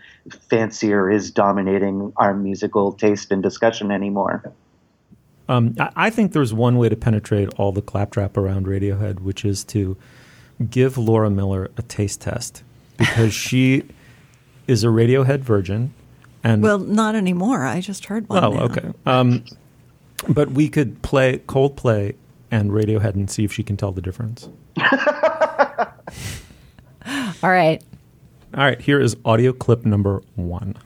[0.48, 4.52] fancier is dominating our musical taste and discussion anymore.
[5.48, 9.64] Um, I think there's one way to penetrate all the claptrap around Radiohead, which is
[9.64, 9.96] to
[10.70, 12.62] give Laura Miller a taste test
[12.96, 13.82] because she
[14.66, 15.92] is a Radiohead virgin.
[16.42, 17.64] And well, not anymore.
[17.64, 18.44] I just heard one.
[18.44, 18.62] Oh, now.
[18.64, 18.92] okay.
[19.06, 19.44] Um,
[20.28, 22.14] but we could play Coldplay
[22.50, 24.48] and Radiohead and see if she can tell the difference.
[27.44, 27.84] All right.
[28.54, 30.76] All right, here is audio clip number one.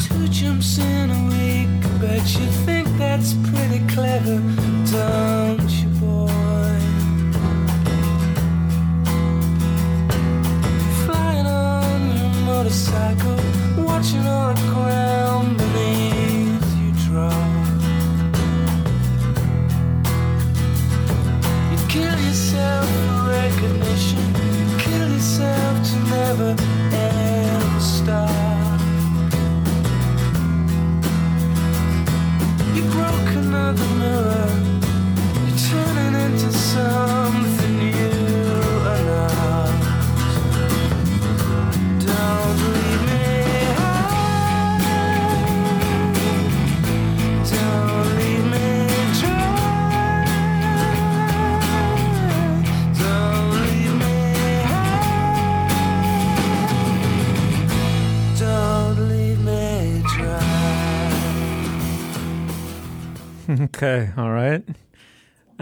[0.00, 0.28] Two
[14.12, 14.87] jumps in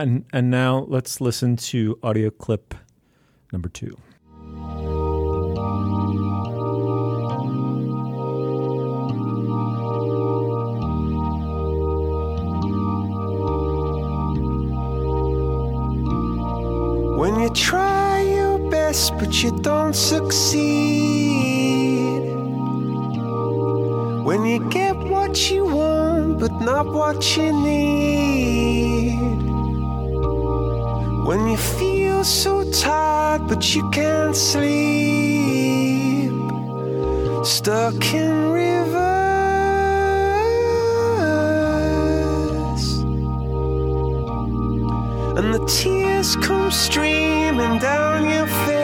[0.07, 2.77] And and now let's listen to audio clip
[3.53, 3.87] number 2.
[17.19, 20.63] When you try your best but you don't succeed.
[24.23, 29.06] When you get what you want but not what you need.
[31.27, 36.31] When you feel so tired but you can't sleep.
[37.45, 39.27] Stuck in reverse.
[45.37, 48.76] and the tears come streaming down your face.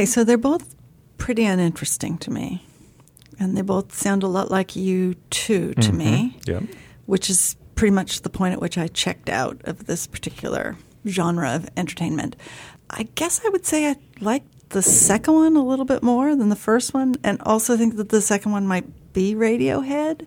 [0.00, 0.76] Okay, so they're both
[1.18, 2.64] pretty uninteresting to me.
[3.38, 5.98] And they both sound a lot like you too to mm-hmm.
[5.98, 6.60] me, Yeah.
[7.04, 11.54] which is pretty much the point at which I checked out of this particular genre
[11.54, 12.34] of entertainment.
[12.88, 16.48] I guess I would say I like the second one a little bit more than
[16.48, 20.26] the first one, and also think that the second one might be Radiohead.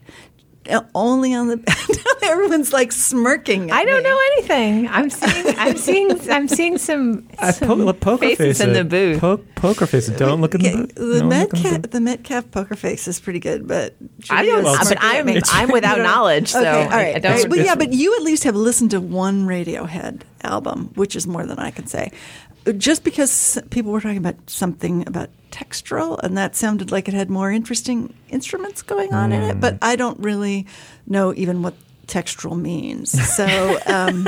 [0.96, 3.70] Only on the everyone's like smirking.
[3.70, 4.10] at I don't me.
[4.10, 4.88] know anything.
[4.88, 5.56] I'm seeing.
[5.58, 6.30] I'm seeing.
[6.32, 8.74] I'm seeing some, I some po- poker faces face in it.
[8.76, 9.20] the booth.
[9.20, 10.18] Po- poker face it.
[10.18, 10.96] Don't look at the booth.
[10.96, 11.92] the No, the Metcalf, booth.
[11.92, 13.96] the Metcalf poker face is pretty good, but
[14.30, 14.64] I don't.
[14.64, 15.28] Well, but I'm.
[15.52, 17.26] I'm without knowledge, so okay, all I- don't.
[17.26, 21.16] All right, but yeah, but you at least have listened to one Radiohead album, which
[21.16, 22.12] is more than I can say.
[22.78, 27.30] Just because people were talking about something about textural, and that sounded like it had
[27.30, 30.66] more interesting instruments going on in it, but I don't really
[31.06, 31.76] know even what
[32.08, 33.12] textural means.
[33.36, 34.28] So, um,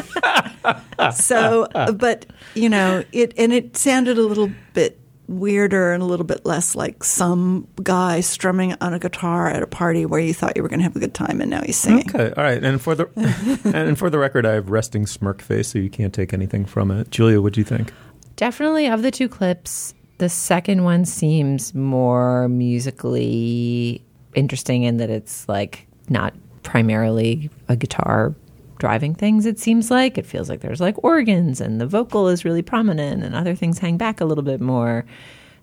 [1.13, 6.25] so, but you know, it and it sounded a little bit weirder and a little
[6.25, 10.55] bit less like some guy strumming on a guitar at a party where you thought
[10.55, 12.07] you were going to have a good time and now he's singing.
[12.09, 12.63] Okay, all right.
[12.63, 13.09] And for the
[13.73, 16.91] and for the record, I have resting smirk face, so you can't take anything from
[16.91, 17.09] it.
[17.09, 17.91] Julia, what do you think?
[18.35, 25.47] Definitely of the two clips, the second one seems more musically interesting in that it's
[25.47, 28.35] like not primarily a guitar
[28.77, 30.17] driving things, it seems like.
[30.17, 33.79] It feels like there's like organs and the vocal is really prominent and other things
[33.79, 35.05] hang back a little bit more.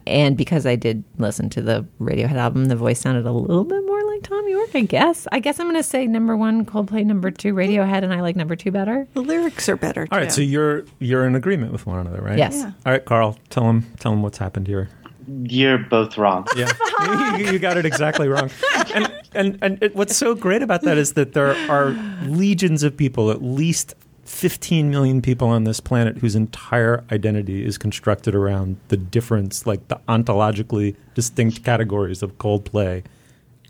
[0.06, 3.84] And because I did listen to the Radiohead album, the voice sounded a little bit
[3.84, 5.26] more like Thom Yorke, I guess.
[5.32, 8.36] I guess I'm going to say number one, Coldplay, number two, Radiohead, and I like
[8.36, 9.06] number two better.
[9.14, 10.06] The lyrics are better.
[10.10, 10.34] All right, too.
[10.34, 12.38] so you're you're in agreement with one another, right?
[12.38, 12.56] Yes.
[12.56, 12.72] Yeah.
[12.86, 14.88] All right, Carl, tell him tell him what's happened here.
[15.44, 16.46] You're both wrong.
[16.56, 16.72] Yeah,
[17.38, 18.50] you, you got it exactly wrong.
[18.94, 21.90] And and and it, what's so great about that is that there are
[22.24, 27.76] legions of people, at least 15 million people on this planet whose entire identity is
[27.76, 33.04] constructed around the difference, like the ontologically distinct categories of Coldplay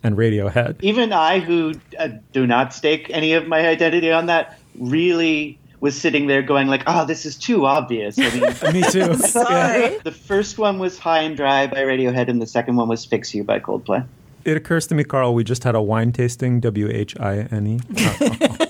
[0.02, 0.76] and Radiohead.
[0.82, 6.00] Even I, who uh, do not stake any of my identity on that, really was
[6.00, 8.40] sitting there going like, "Oh, this is too obvious." I mean,
[8.72, 9.14] Me too.
[9.14, 9.98] Sorry.
[10.04, 13.34] the first one was "High and Dry" by Radiohead, and the second one was "Fix
[13.34, 14.06] You" by Coldplay.
[14.44, 17.66] It occurs to me, Carl, we just had a wine tasting, W H I N
[17.66, 17.80] E.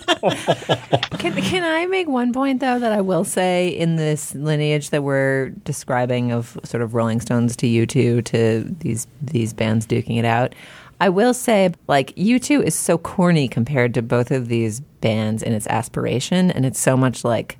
[1.18, 5.02] Can, can I make one point though that I will say in this lineage that
[5.02, 10.24] we're describing of sort of Rolling Stones to U2 to these these bands duking it
[10.24, 10.54] out?
[11.03, 15.53] I will say like U2 is so corny compared to both of these bands in
[15.53, 17.59] its aspiration and it's so much like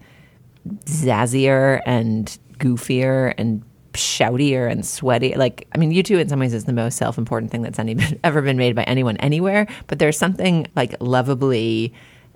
[0.85, 3.65] zazzier and goofier and
[3.95, 5.35] shoutier and sweaty.
[5.35, 7.97] Like, I mean, U2 in some ways is the most self important thing that's any,
[8.23, 9.67] ever been made by anyone anywhere.
[9.89, 11.93] But there's something like lovably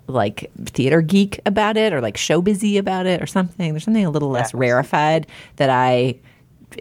[0.09, 3.73] like theater geek about it or like show busy about it or something.
[3.73, 6.19] There's something a little less rarefied that I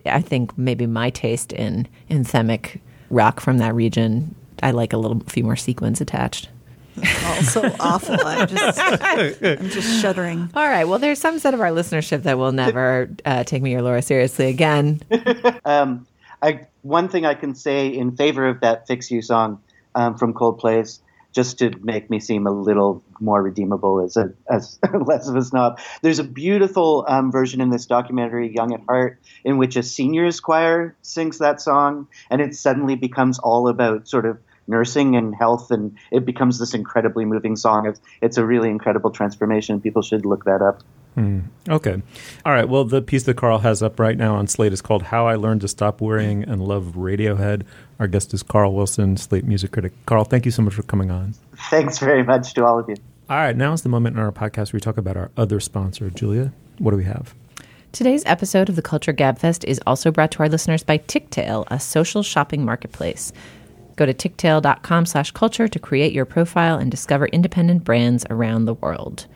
[0.07, 5.19] I think maybe my taste in anthemic rock from that region, I like a little
[5.21, 6.49] few more sequins attached.
[6.97, 8.15] All so awful.
[8.15, 10.49] I just, I'm just shuddering.
[10.55, 10.85] All right.
[10.85, 14.01] Well, there's some set of our listenership that will never uh, take me or Laura
[14.01, 15.01] seriously again.
[15.65, 16.05] Um,
[16.43, 19.59] I, one thing I can say in favor of that "Fix You" song
[19.95, 20.99] um, from Coldplay's,
[21.35, 25.43] just to make me seem a little more redeemable as a as less of a
[25.43, 25.79] snob.
[26.01, 30.39] There's a beautiful um, version in this documentary, "Young at Heart," in which a seniors
[30.39, 35.69] choir sings that song, and it suddenly becomes all about sort of nursing and health,
[35.71, 37.85] and it becomes this incredibly moving song.
[37.85, 39.79] It's, it's a really incredible transformation.
[39.79, 40.81] People should look that up.
[41.15, 41.39] Hmm.
[41.69, 42.01] Okay.
[42.45, 42.67] All right.
[42.67, 45.35] Well, the piece that Carl has up right now on Slate is called How I
[45.35, 47.63] Learned to Stop Worrying and Love Radiohead.
[47.99, 49.93] Our guest is Carl Wilson, Slate music critic.
[50.05, 51.33] Carl, thank you so much for coming on.
[51.69, 52.95] Thanks very much to all of you.
[53.29, 53.55] All right.
[53.55, 56.09] Now is the moment in our podcast where we talk about our other sponsor.
[56.09, 57.33] Julia, what do we have?
[57.93, 61.79] Today's episode of the Culture Gabfest is also brought to our listeners by Tictail, a
[61.79, 63.31] social shopping marketplace.
[63.95, 68.73] Go to tictail.com slash culture to create your profile and discover independent brands around the
[68.73, 69.27] world.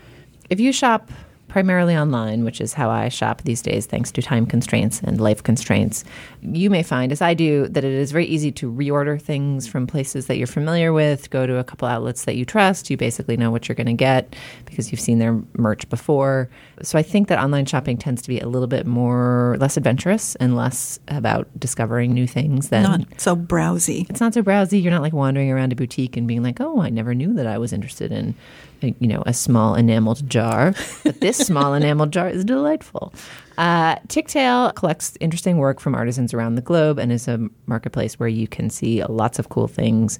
[0.49, 1.09] If you shop
[1.49, 5.43] primarily online, which is how I shop these days, thanks to time constraints and life
[5.43, 6.05] constraints,
[6.41, 9.85] you may find, as I do, that it is very easy to reorder things from
[9.87, 11.29] places that you're familiar with.
[11.29, 12.89] Go to a couple outlets that you trust.
[12.89, 14.35] You basically know what you're going to get
[14.65, 16.49] because you've seen their merch before.
[16.81, 20.35] So I think that online shopping tends to be a little bit more less adventurous
[20.35, 24.09] and less about discovering new things than Not so browsy.
[24.09, 24.81] it's not so browsy.
[24.81, 27.47] You're not like wandering around a boutique and being like, "Oh, I never knew that
[27.47, 28.35] I was interested in,
[28.81, 30.73] you know, a small enameled jar."
[31.03, 33.13] But this small enameled jar is delightful.
[33.57, 38.29] Uh, Tictail collects interesting work from artisans around the globe and is a marketplace where
[38.29, 40.17] you can see lots of cool things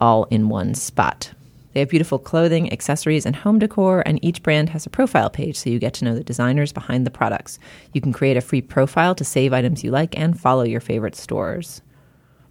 [0.00, 1.30] all in one spot.
[1.74, 5.56] They have beautiful clothing, accessories, and home decor, and each brand has a profile page
[5.56, 7.58] so you get to know the designers behind the products.
[7.92, 11.14] You can create a free profile to save items you like and follow your favorite
[11.14, 11.82] stores.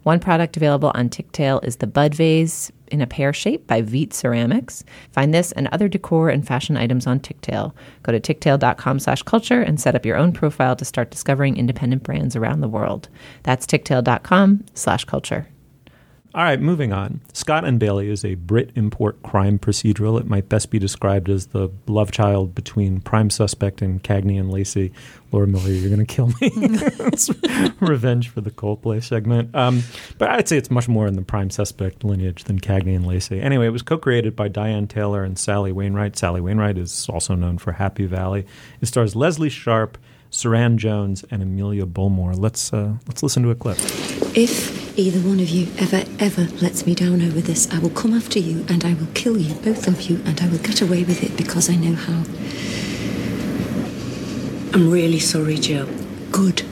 [0.08, 4.14] One product available on Tictail is the Bud Vase in a pear shape by Veet
[4.14, 4.82] Ceramics.
[5.12, 7.74] Find this and other decor and fashion items on Tictail.
[8.04, 12.04] Go to tictail.com slash culture and set up your own profile to start discovering independent
[12.04, 13.10] brands around the world.
[13.42, 15.46] That's tictail.com slash culture.
[16.38, 17.20] All right, moving on.
[17.32, 20.20] Scott and Bailey is a Brit import crime procedural.
[20.20, 24.48] It might best be described as the love child between Prime Suspect and Cagney and
[24.48, 24.92] Lacey.
[25.32, 26.50] Laura Miller, you're going to kill me.
[27.80, 29.52] Revenge for the Coldplay segment.
[29.52, 29.82] Um,
[30.18, 33.40] but I'd say it's much more in the Prime Suspect lineage than Cagney and Lacey.
[33.40, 36.16] Anyway, it was co-created by Diane Taylor and Sally Wainwright.
[36.16, 38.46] Sally Wainwright is also known for Happy Valley.
[38.80, 39.98] It stars Lesley Sharp,
[40.38, 42.38] Suranne Jones, and Amelia Bullmore.
[42.38, 43.76] Let's uh, let's listen to a clip.
[44.36, 48.14] If either one of you ever, ever lets me down over this, I will come
[48.14, 51.02] after you and I will kill you, both of you, and I will get away
[51.02, 52.22] with it because I know how.
[54.74, 55.88] I'm really sorry, Jill.
[56.30, 56.62] Good.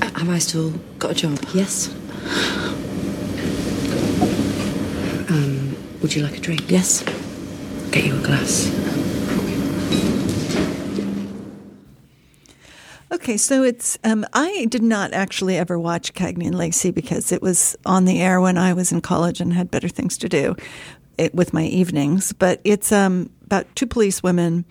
[0.00, 1.38] Uh, Have I still got a job?
[1.54, 1.94] Yes.
[5.30, 6.70] Um, would you like a drink?
[6.70, 7.02] Yes.
[7.90, 8.72] Get you a glass.
[13.10, 17.42] Okay, so it's um, I did not actually ever watch Cagney and Lacey because it
[17.42, 20.56] was on the air when I was in college and had better things to do
[21.18, 22.32] it, with my evenings.
[22.32, 24.64] But it's um, about two police women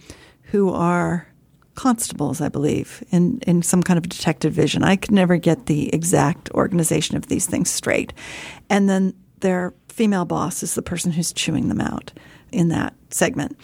[0.44, 1.28] who are
[1.76, 4.84] constables, I believe, in in some kind of detective vision.
[4.84, 8.14] I could never get the exact organization of these things straight,
[8.70, 12.12] and then their female boss is the person who's chewing them out
[12.52, 13.58] in that segment.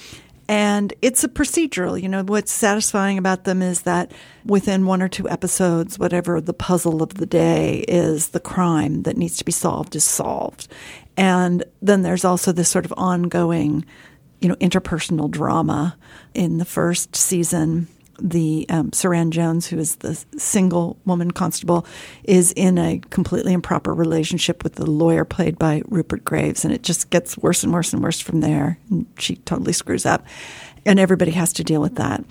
[0.48, 2.02] And it's a procedural.
[2.02, 4.12] You know, what's satisfying about them is that
[4.46, 9.18] within one or two episodes, whatever the puzzle of the day is, the crime that
[9.18, 10.68] needs to be solved is solved.
[11.16, 13.86] And then there's also this sort of ongoing,
[14.42, 15.98] you know, interpersonal drama.
[16.34, 17.88] In the first season,
[18.20, 21.86] the um, Suranne Jones, who is the single woman constable,
[22.24, 26.84] is in a completely improper relationship with the lawyer played by Rupert Graves, and it
[26.84, 28.78] just gets worse and worse and worse from there.
[28.90, 30.26] And she totally screws up.
[30.86, 32.24] and everybody has to deal with that.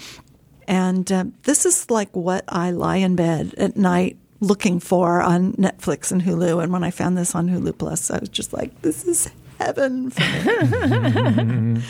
[0.69, 5.53] And uh, this is like what I lie in bed at night looking for on
[5.55, 6.63] Netflix and Hulu.
[6.63, 10.13] And when I found this on Hulu Plus, I was just like, this is heaven.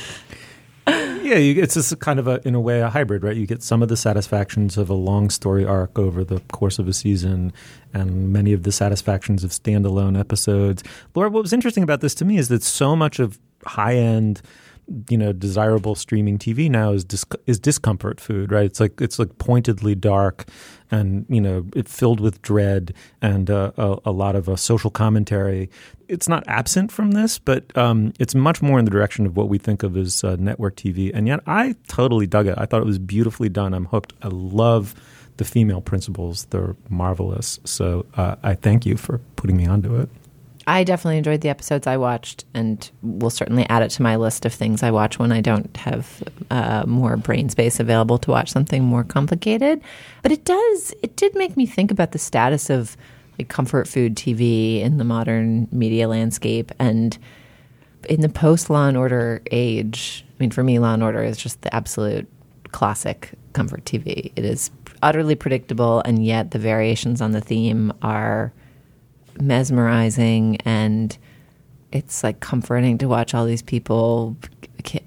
[0.86, 3.36] yeah, you, it's just kind of a, in a way, a hybrid, right?
[3.36, 6.88] You get some of the satisfactions of a long story arc over the course of
[6.88, 7.52] a season,
[7.94, 10.82] and many of the satisfactions of standalone episodes.
[11.14, 14.42] Laura, what was interesting about this to me is that so much of high end
[15.08, 18.64] you know desirable streaming TV now is dis- is discomfort food, right?
[18.64, 20.46] It's like it's like pointedly dark,
[20.92, 24.90] and you know it filled with dread and uh, a, a, lot of uh, social
[24.90, 25.70] commentary.
[26.06, 29.48] It's not absent from this, but um, it's much more in the direction of what
[29.48, 31.10] we think of as uh, network TV.
[31.12, 32.54] And yet, I totally dug it.
[32.58, 33.72] I thought it was beautifully done.
[33.72, 34.12] I'm hooked.
[34.22, 34.94] I love
[35.38, 37.58] the female principals; they're marvelous.
[37.64, 40.10] So uh, I thank you for putting me onto it.
[40.66, 44.46] I definitely enjoyed the episodes I watched, and will certainly add it to my list
[44.46, 48.50] of things I watch when I don't have uh, more brain space available to watch
[48.50, 49.80] something more complicated.
[50.22, 52.96] But it does, it did make me think about the status of
[53.38, 57.18] like comfort food TV in the modern media landscape and
[58.08, 60.24] in the post Law and Order age.
[60.28, 62.28] I mean, for me, Law and Order is just the absolute
[62.70, 64.32] classic comfort TV.
[64.36, 64.70] It is
[65.02, 68.52] utterly predictable, and yet the variations on the theme are
[69.40, 71.16] mesmerizing and
[71.92, 74.36] it's like comforting to watch all these people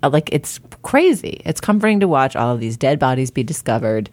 [0.03, 4.09] like it's crazy it's comforting to watch all of these dead bodies be discovered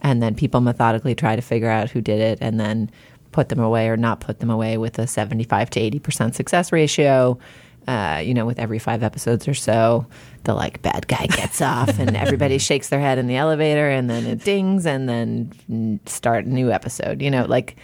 [0.00, 2.90] and then people methodically try to figure out who did it and then
[3.32, 7.38] put them away or not put them away with a 75 to 80% success ratio
[7.86, 10.06] uh, you know, with every five episodes or so,
[10.42, 14.10] the like bad guy gets off and everybody shakes their head in the elevator and
[14.10, 17.22] then it dings and then start a new episode.
[17.22, 17.76] You know, like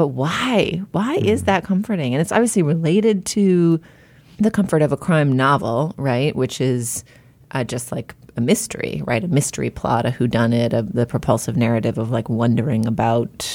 [0.00, 0.80] but why?
[0.92, 1.26] Why mm.
[1.26, 2.14] is that comforting?
[2.14, 3.78] And it's obviously related to
[4.38, 6.34] the comfort of a crime novel, right?
[6.34, 7.04] Which is
[7.50, 9.22] uh, just like a mystery, right?
[9.22, 13.46] A mystery plot, a whodunit, a, the propulsive narrative of like wondering about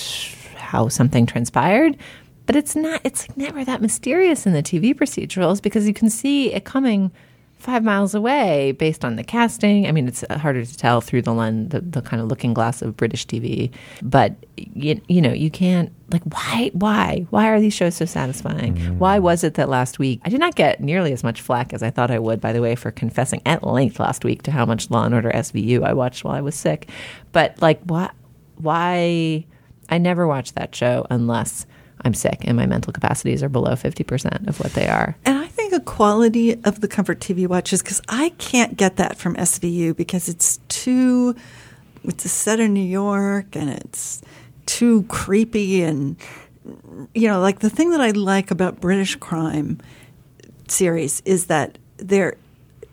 [0.55, 1.97] how something transpired.
[2.45, 6.11] But it's not, it's like never that mysterious in the TV procedurals because you can
[6.11, 7.11] see it coming
[7.57, 9.87] five miles away based on the casting.
[9.87, 12.81] I mean, it's harder to tell through the lens, the, the kind of looking glass
[12.81, 13.71] of British TV.
[14.01, 18.75] But you, you know, you can't like why why why are these shows so satisfying?
[18.75, 18.97] Mm.
[18.97, 21.81] Why was it that last week I did not get nearly as much flack as
[21.81, 22.39] I thought I would?
[22.39, 25.31] By the way, for confessing at length last week to how much Law and Order
[25.31, 26.89] SVU I watched while I was sick.
[27.31, 28.11] But like, why
[28.57, 29.45] why
[29.89, 31.65] I never watch that show unless.
[32.05, 35.17] I'm sick and my mental capacities are below 50% of what they are.
[35.25, 39.17] And I think a quality of the Comfort TV watches, because I can't get that
[39.17, 41.35] from SVU because it's too,
[42.03, 44.21] it's a set in New York and it's
[44.67, 45.81] too creepy.
[45.81, 46.15] And,
[47.15, 49.81] you know, like the thing that I like about British crime
[50.67, 52.37] series is that they're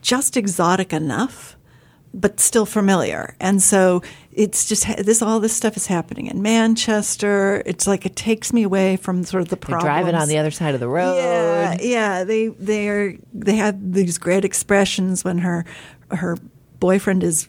[0.01, 1.57] just exotic enough
[2.15, 3.35] but still familiar.
[3.41, 4.03] And so
[4.33, 7.63] it's just this all this stuff is happening in Manchester.
[7.67, 9.85] It's like it takes me away from sort of the problems.
[9.85, 11.17] Driving on the other side of the road.
[11.17, 12.25] Yeah, yeah.
[12.25, 15.65] They they are they have these great expressions when her
[16.11, 16.37] her
[16.81, 17.49] boyfriend is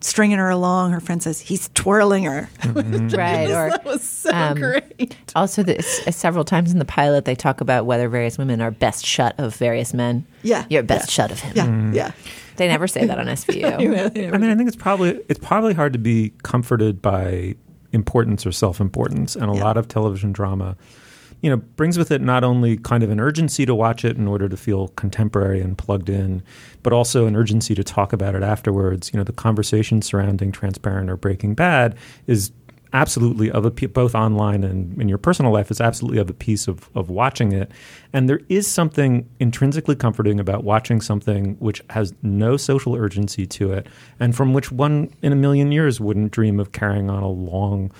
[0.00, 0.92] stringing her along.
[0.92, 2.48] Her friend says he's twirling her.
[2.72, 3.08] Mm-hmm.
[3.08, 3.50] right.
[3.50, 5.16] or that was so um, great.
[5.36, 9.04] Also, this, several times in the pilot, they talk about whether various women are best
[9.04, 10.26] shut of various men.
[10.42, 11.12] Yeah, you're best yeah.
[11.12, 11.52] shut of him.
[11.54, 11.94] Yeah, mm.
[11.94, 12.12] yeah.
[12.56, 13.64] They never say that on SVU.
[14.34, 17.54] I mean, I think it's probably it's probably hard to be comforted by
[17.92, 19.64] importance or self-importance, and a yeah.
[19.64, 20.76] lot of television drama,
[21.42, 24.26] you know, brings with it not only kind of an urgency to watch it in
[24.26, 26.42] order to feel contemporary and plugged in,
[26.82, 29.10] but also an urgency to talk about it afterwards.
[29.12, 31.96] You know, the conversation surrounding Transparent or Breaking Bad
[32.26, 32.52] is
[32.92, 36.68] absolutely of a both online and in your personal life is absolutely of a piece
[36.68, 37.70] of, of watching it.
[38.12, 43.72] And there is something intrinsically comforting about watching something which has no social urgency to
[43.72, 43.86] it
[44.20, 47.90] and from which one in a million years wouldn't dream of carrying on a long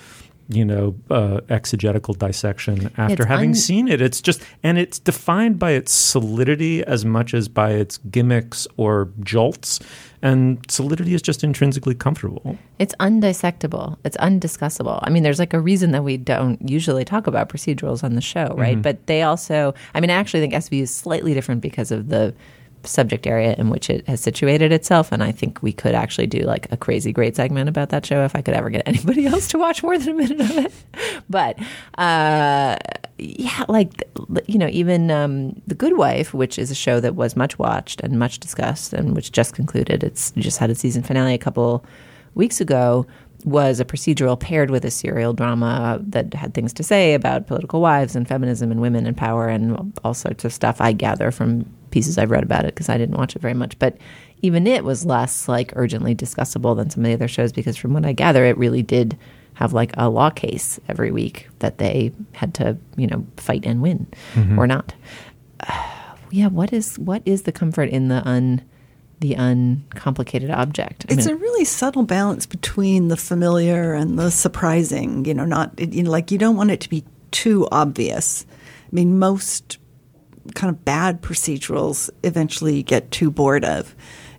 [0.49, 4.01] you know, uh, exegetical dissection after it's having un- seen it.
[4.01, 9.11] It's just, and it's defined by its solidity as much as by its gimmicks or
[9.20, 9.80] jolts.
[10.24, 12.57] And solidity is just intrinsically comfortable.
[12.78, 13.99] It's undissectable.
[14.05, 15.01] It's undiscussable.
[15.03, 18.20] I mean, there's like a reason that we don't usually talk about procedurals on the
[18.20, 18.74] show, right?
[18.74, 18.82] Mm-hmm.
[18.82, 22.34] But they also, I mean, I actually think SVU is slightly different because of the
[22.85, 25.12] subject area in which it has situated itself.
[25.12, 28.24] And I think we could actually do like a crazy great segment about that show
[28.24, 30.72] if I could ever get anybody else to watch more than a minute of it.
[31.28, 31.59] But
[31.99, 32.76] uh,
[33.18, 34.05] yeah, like,
[34.47, 38.01] you know, even um, The Good Wife, which is a show that was much watched
[38.01, 41.85] and much discussed and which just concluded, it's just had a season finale a couple
[42.35, 43.07] weeks ago
[43.45, 47.80] was a procedural paired with a serial drama that had things to say about political
[47.80, 51.66] wives and feminism and women and power and all sorts of stuff I gather from
[51.93, 53.78] pieces I've read about it because I didn't watch it very much.
[53.78, 53.97] But
[54.43, 57.95] even it was less like urgently discussable than some of the other shows because from
[57.95, 59.16] what I gather, it really did
[59.55, 63.80] have like a law case every week that they had to, you know, fight and
[63.80, 64.59] win mm-hmm.
[64.59, 64.95] or not.
[66.30, 68.62] yeah, what is what is the comfort in the un
[69.20, 71.07] the uncomplicated object?
[71.09, 75.24] I It's mean, a really subtle balance between the familiar and the surprising.
[75.24, 78.45] You know, not you know, like you don't want it to be too obvious.
[78.51, 79.78] I mean, most
[80.55, 83.95] kind of bad procedurals eventually you get too bored of,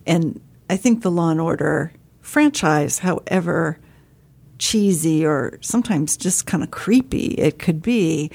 [0.06, 3.78] and I think the Law and Order franchise, however
[4.58, 8.30] cheesy or sometimes just kind of creepy it could be,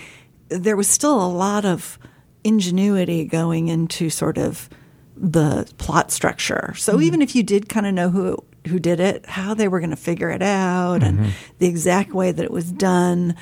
[0.50, 1.98] there was still a lot of
[2.44, 4.70] ingenuity going into sort of
[5.16, 6.74] the plot structure.
[6.78, 7.04] So mm-hmm.
[7.04, 9.90] even if you did kind of know who who did it, how they were going
[9.90, 11.30] to figure it out, and mm-hmm.
[11.60, 13.36] the exact way that it was done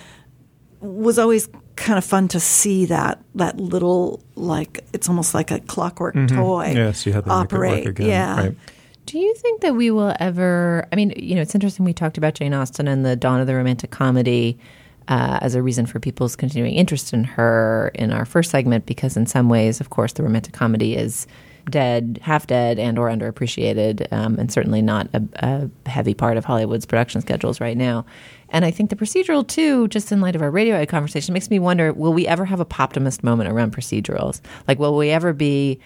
[0.80, 5.60] was always kind of fun to see that that little like it's almost like a
[5.62, 7.88] clockwork toy Yes, you had to make it work operate.
[7.88, 8.38] again, Yeah.
[8.40, 8.58] right.
[9.06, 10.86] Do you think that we will ever?
[10.92, 11.86] I mean, you know, it's interesting.
[11.86, 14.60] We talked about Jane Austen and the dawn of the romantic comedy
[15.08, 19.16] uh, as a reason for people's continuing interest in her in our first segment, because
[19.16, 21.26] in some ways, of course, the romantic comedy is
[21.70, 26.44] dead, half dead, and or underappreciated, um, and certainly not a, a heavy part of
[26.44, 28.06] Hollywood's production schedules right now.
[28.50, 31.60] And I think the procedural too, just in light of our radio conversation, makes me
[31.60, 34.42] wonder: Will we ever have a poptimist moment around procedurals?
[34.68, 35.80] Like, will we ever be?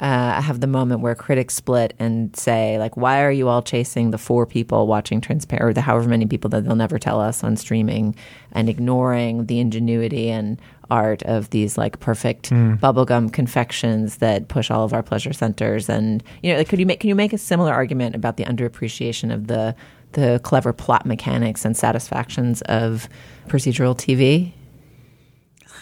[0.00, 4.10] uh, have the moment where critics split and say, like, why are you all chasing
[4.10, 7.44] the four people watching Transparent, or the however many people that they'll never tell us
[7.44, 8.14] on streaming,
[8.52, 10.60] and ignoring the ingenuity and
[10.90, 15.88] art of these like perfect bubblegum confections that push all of our pleasure centers?
[15.88, 18.44] And you know, like, could you make can you make a similar argument about the
[18.44, 19.76] underappreciation of the
[20.14, 23.08] the clever plot mechanics and satisfactions of
[23.48, 24.52] procedural TV?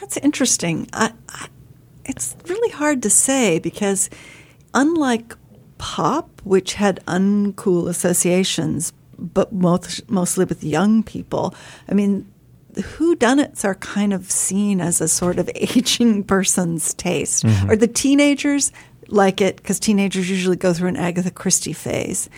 [0.01, 0.89] That's interesting.
[0.93, 1.47] I, I,
[2.05, 4.11] it's really hard to say because,
[4.75, 5.37] unlike
[5.79, 11.55] pop, which had uncool associations, but most, mostly with young people,
[11.89, 12.31] I mean,
[12.75, 17.45] whodunits are kind of seen as a sort of aging person's taste.
[17.45, 17.71] Mm-hmm.
[17.71, 18.73] Or the teenagers
[19.09, 22.29] like it because teenagers usually go through an Agatha Christie phase.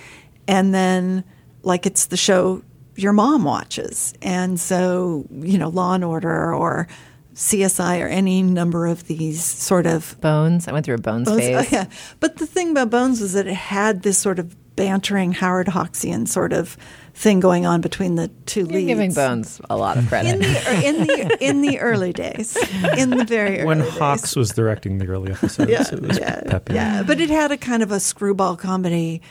[0.46, 1.24] And then,
[1.64, 2.62] like, it's the show
[2.96, 4.14] your mom watches.
[4.22, 6.86] And so, you know, Law and Order or
[7.34, 10.68] CSI or any number of these sort of Bones.
[10.68, 11.66] I went through a Bones, Bones, oh, phase.
[11.72, 11.86] oh, yeah.
[12.20, 16.26] But the thing about Bones was that it had this sort of bantering Howard Hawksian
[16.28, 16.76] sort of
[17.14, 18.86] thing going on between the two You're leads.
[18.86, 20.34] giving Bones a lot of credit.
[20.34, 22.56] in the er, in the in the early days,
[22.96, 23.98] in the very early When days.
[23.98, 26.74] Hawks was directing the early episodes, yeah, it was yeah, peppy.
[26.74, 27.02] yeah.
[27.04, 29.22] But it had a kind of a screwball comedy,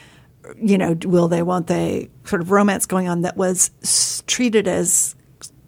[0.61, 5.15] you know, will they, won't they, sort of romance going on that was treated as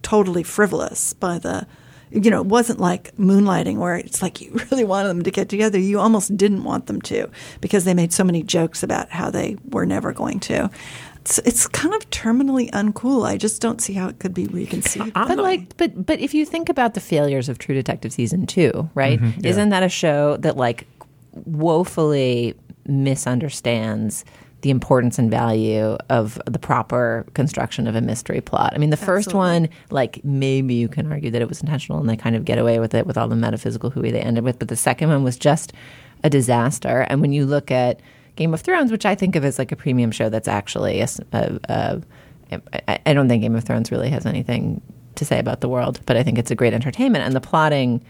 [0.01, 1.65] totally frivolous by the,
[2.11, 5.49] you know, it wasn't like moonlighting where it's like you really wanted them to get
[5.49, 5.80] together.
[5.80, 7.30] You almost didn't want them to
[7.61, 10.69] because they made so many jokes about how they were never going to.
[11.21, 13.26] It's, it's kind of terminally uncool.
[13.26, 15.11] I just don't see how it could be reconceived.
[15.13, 18.91] but like but but if you think about the failures of True Detective season 2,
[18.93, 19.19] right?
[19.19, 19.43] Mm-hmm.
[19.43, 20.86] Isn't that a show that like
[21.34, 22.53] woefully
[22.86, 24.23] misunderstands
[24.66, 28.74] the importance and value of the proper construction of a mystery plot.
[28.74, 32.09] I mean, the first one, like maybe you can argue that it was intentional and
[32.09, 34.57] they kind of get away with it with all the metaphysical hooey they ended with,
[34.57, 35.72] but the second one was just
[36.24, 37.05] a disaster.
[37.09, 37.99] And when you look at
[38.38, 41.07] Game of Thrones, which I think of as like a premium show that's actually a,
[41.32, 42.01] a- a-
[42.89, 44.82] I- I don't think Game of Thrones really has anything
[45.13, 47.24] to say about the world, but I think it's a great entertainment.
[47.24, 48.03] And the plotting,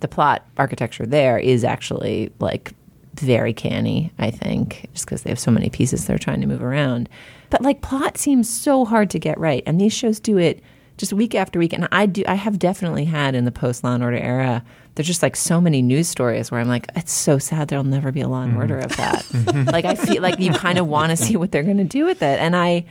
[0.00, 2.72] the plot architecture there is actually like
[3.14, 6.62] very canny, I think, just because they have so many pieces they're trying to move
[6.62, 7.08] around.
[7.50, 9.62] But like plot seems so hard to get right.
[9.66, 10.62] And these shows do it
[10.96, 11.72] just week after week.
[11.72, 15.06] And I do, I have definitely had in the post Law and Order era, there's
[15.06, 18.20] just like so many news stories where I'm like, it's so sad there'll never be
[18.20, 18.60] a Law and mm-hmm.
[18.60, 19.26] Order of that.
[19.40, 19.70] Mm-hmm.
[19.70, 22.04] like I feel like you kind of want to see what they're going to do
[22.04, 22.38] with it.
[22.38, 22.84] And I,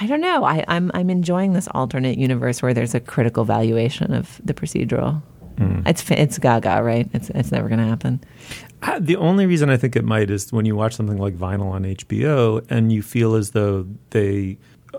[0.00, 0.44] I don't know.
[0.44, 5.22] I, I'm I'm enjoying this alternate universe where there's a critical valuation of the procedural.
[5.86, 7.08] It's it's Gaga, right?
[7.12, 8.20] It's it's never going to happen.
[8.82, 11.70] Uh, The only reason I think it might is when you watch something like Vinyl
[11.70, 14.56] on HBO and you feel as though they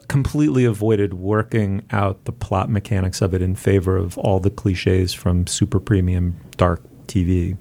[0.08, 5.14] completely avoided working out the plot mechanics of it in favor of all the cliches
[5.14, 7.58] from super premium dark TV.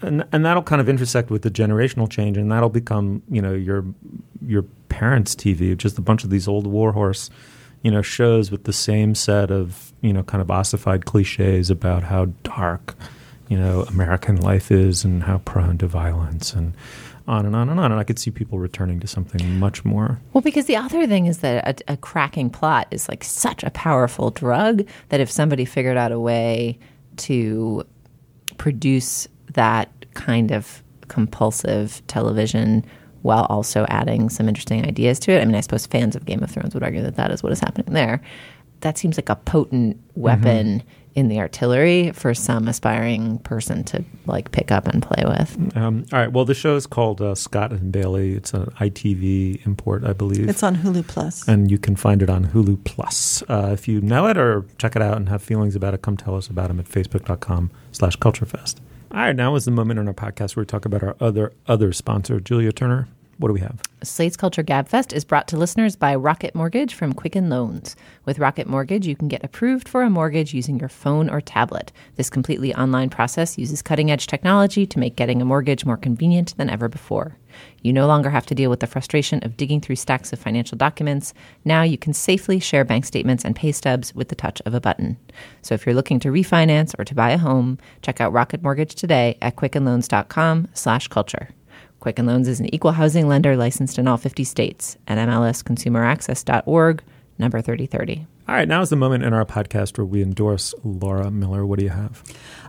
[0.00, 3.52] And, and that'll kind of intersect with the generational change, and that'll become, you know,
[3.52, 3.84] your
[4.46, 7.30] your parents' TV, just a bunch of these old warhorse,
[7.82, 12.02] you know, shows with the same set of, you know, kind of ossified cliches about
[12.02, 12.94] how dark,
[13.48, 16.74] you know, American life is and how prone to violence and
[17.28, 17.92] on and on and on.
[17.92, 20.20] And I could see people returning to something much more.
[20.32, 23.70] Well, because the other thing is that a, a cracking plot is like such a
[23.70, 26.78] powerful drug that if somebody figured out a way
[27.18, 27.86] to
[28.58, 32.84] produce that kind of compulsive television
[33.22, 35.40] while also adding some interesting ideas to it.
[35.40, 37.52] I mean, I suppose fans of Game of Thrones would argue that that is what
[37.52, 38.20] is happening there.
[38.82, 40.88] That seems like a potent weapon Mm-hmm.
[41.14, 45.76] in the artillery for some aspiring person to like pick up and play with.
[45.76, 46.32] Um, all right.
[46.32, 48.32] Well, the show is called uh, Scott and Bailey.
[48.34, 50.48] It's an ITV import, I believe.
[50.48, 51.46] It's on Hulu Plus.
[51.48, 53.42] and you can find it on Hulu Plus.
[53.48, 56.16] Uh, if you know it or check it out and have feelings about it, come
[56.16, 58.76] tell us about them at facebook.com slash culturefest.
[59.12, 61.52] All right, now is the moment in our podcast where we talk about our other
[61.66, 63.08] other sponsor, Julia Turner.
[63.38, 63.80] What do we have?
[64.04, 67.96] Slate's Culture Gabfest is brought to listeners by Rocket Mortgage from Quicken Loans.
[68.24, 71.90] With Rocket Mortgage, you can get approved for a mortgage using your phone or tablet.
[72.16, 76.56] This completely online process uses cutting edge technology to make getting a mortgage more convenient
[76.56, 77.36] than ever before.
[77.82, 80.78] You no longer have to deal with the frustration of digging through stacks of financial
[80.78, 81.34] documents.
[81.64, 84.80] Now you can safely share bank statements and pay stubs with the touch of a
[84.80, 85.16] button.
[85.62, 88.94] So if you're looking to refinance or to buy a home, check out Rocket Mortgage
[88.94, 91.50] today at quickenloans.com slash culture.
[92.02, 97.02] Quicken Loans is an equal housing lender licensed in all 50 states at mlsconsumeraccess.org,
[97.38, 98.26] number 3030.
[98.48, 101.64] All right, now is the moment in our podcast where we endorse Laura Miller.
[101.64, 102.24] What do you have?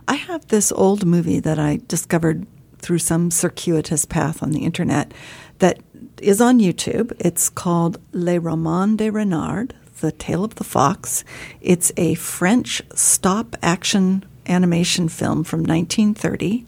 [0.06, 2.46] I have this old movie that I discovered
[2.78, 5.10] through some circuitous path on the internet
[5.58, 5.80] that
[6.22, 7.12] is on YouTube.
[7.18, 11.24] It's called Les Romans de Renard, The Tale of the Fox.
[11.60, 16.66] It's a French stop action animation film from 1930.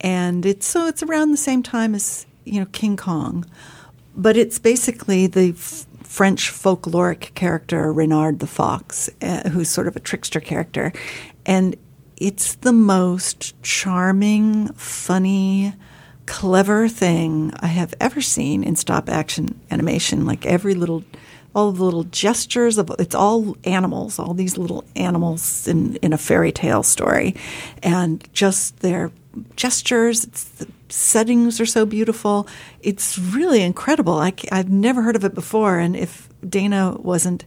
[0.00, 3.44] And it's so it's around the same time as, you know, King Kong.
[4.16, 9.96] But it's basically the f- French folkloric character Renard the Fox, uh, who's sort of
[9.96, 10.92] a trickster character.
[11.46, 11.76] And
[12.16, 15.74] it's the most charming, funny,
[16.26, 20.26] clever thing I have ever seen in stop action animation.
[20.26, 21.04] Like every little,
[21.54, 26.18] all the little gestures of it's all animals, all these little animals in, in a
[26.18, 27.36] fairy tale story.
[27.82, 29.12] And just their
[29.56, 32.48] gestures, it's the settings are so beautiful.
[32.80, 34.14] It's really incredible.
[34.14, 35.78] I, have never heard of it before.
[35.78, 37.44] And if Dana wasn't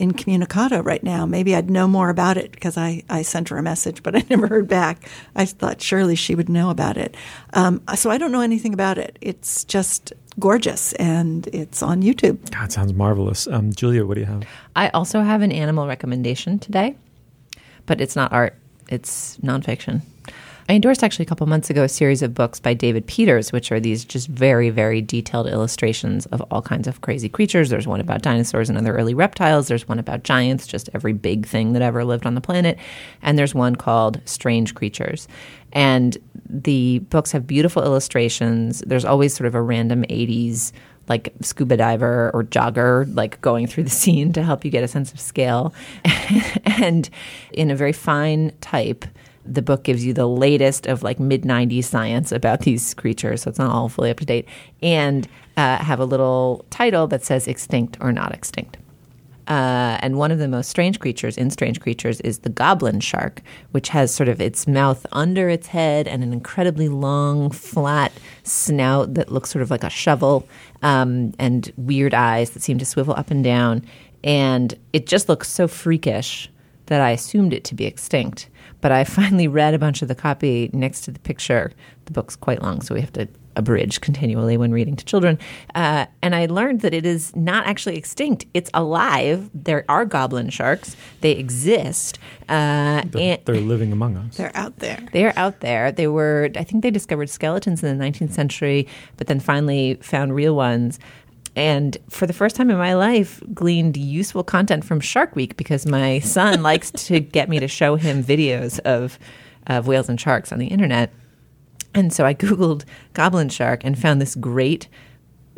[0.00, 3.62] incommunicado right now, maybe I'd know more about it because I, I sent her a
[3.62, 5.08] message, but I never heard back.
[5.34, 7.16] I thought surely she would know about it.
[7.52, 9.18] Um, so I don't know anything about it.
[9.20, 12.50] It's just gorgeous and it's on YouTube.
[12.50, 13.46] God, sounds marvelous.
[13.48, 14.44] Um, Julia, what do you have?
[14.76, 16.96] I also have an animal recommendation today,
[17.86, 18.54] but it's not art,
[18.88, 20.02] it's nonfiction.
[20.70, 23.72] I endorsed actually a couple months ago a series of books by David Peters, which
[23.72, 27.70] are these just very, very detailed illustrations of all kinds of crazy creatures.
[27.70, 29.68] There's one about dinosaurs and other early reptiles.
[29.68, 32.78] There's one about giants, just every big thing that ever lived on the planet.
[33.22, 35.26] And there's one called Strange Creatures.
[35.72, 38.82] And the books have beautiful illustrations.
[38.86, 40.72] There's always sort of a random 80s
[41.08, 44.88] like scuba diver or jogger like going through the scene to help you get a
[44.88, 45.72] sense of scale
[46.64, 47.08] and
[47.52, 49.06] in a very fine type
[49.54, 53.50] the book gives you the latest of like mid 90s science about these creatures so
[53.50, 54.46] it's not all fully up to date
[54.82, 55.26] and
[55.56, 58.76] uh, have a little title that says extinct or not extinct
[59.48, 63.40] uh, and one of the most strange creatures in Strange Creatures is the goblin shark,
[63.70, 69.14] which has sort of its mouth under its head and an incredibly long, flat snout
[69.14, 70.46] that looks sort of like a shovel,
[70.82, 73.82] um, and weird eyes that seem to swivel up and down.
[74.22, 76.50] And it just looks so freakish
[76.86, 78.50] that I assumed it to be extinct.
[78.80, 81.72] But I finally read a bunch of the copy next to the picture.
[82.06, 85.36] The book's quite long, so we have to abridge continually when reading to children.
[85.74, 88.46] Uh, and I learned that it is not actually extinct.
[88.54, 89.50] It's alive.
[89.52, 90.94] There are goblin sharks.
[91.22, 92.20] They exist.
[92.48, 94.36] Uh, They're, and they're living among us.
[94.36, 95.00] They're out there.
[95.12, 95.90] they are out there.
[95.90, 100.36] They were, I think they discovered skeletons in the 19th century, but then finally found
[100.36, 101.00] real ones.
[101.58, 105.86] And for the first time in my life, gleaned useful content from Shark Week because
[105.86, 109.18] my son likes to get me to show him videos of,
[109.66, 111.12] of whales and sharks on the internet.
[111.94, 114.86] And so I Googled goblin shark and found this great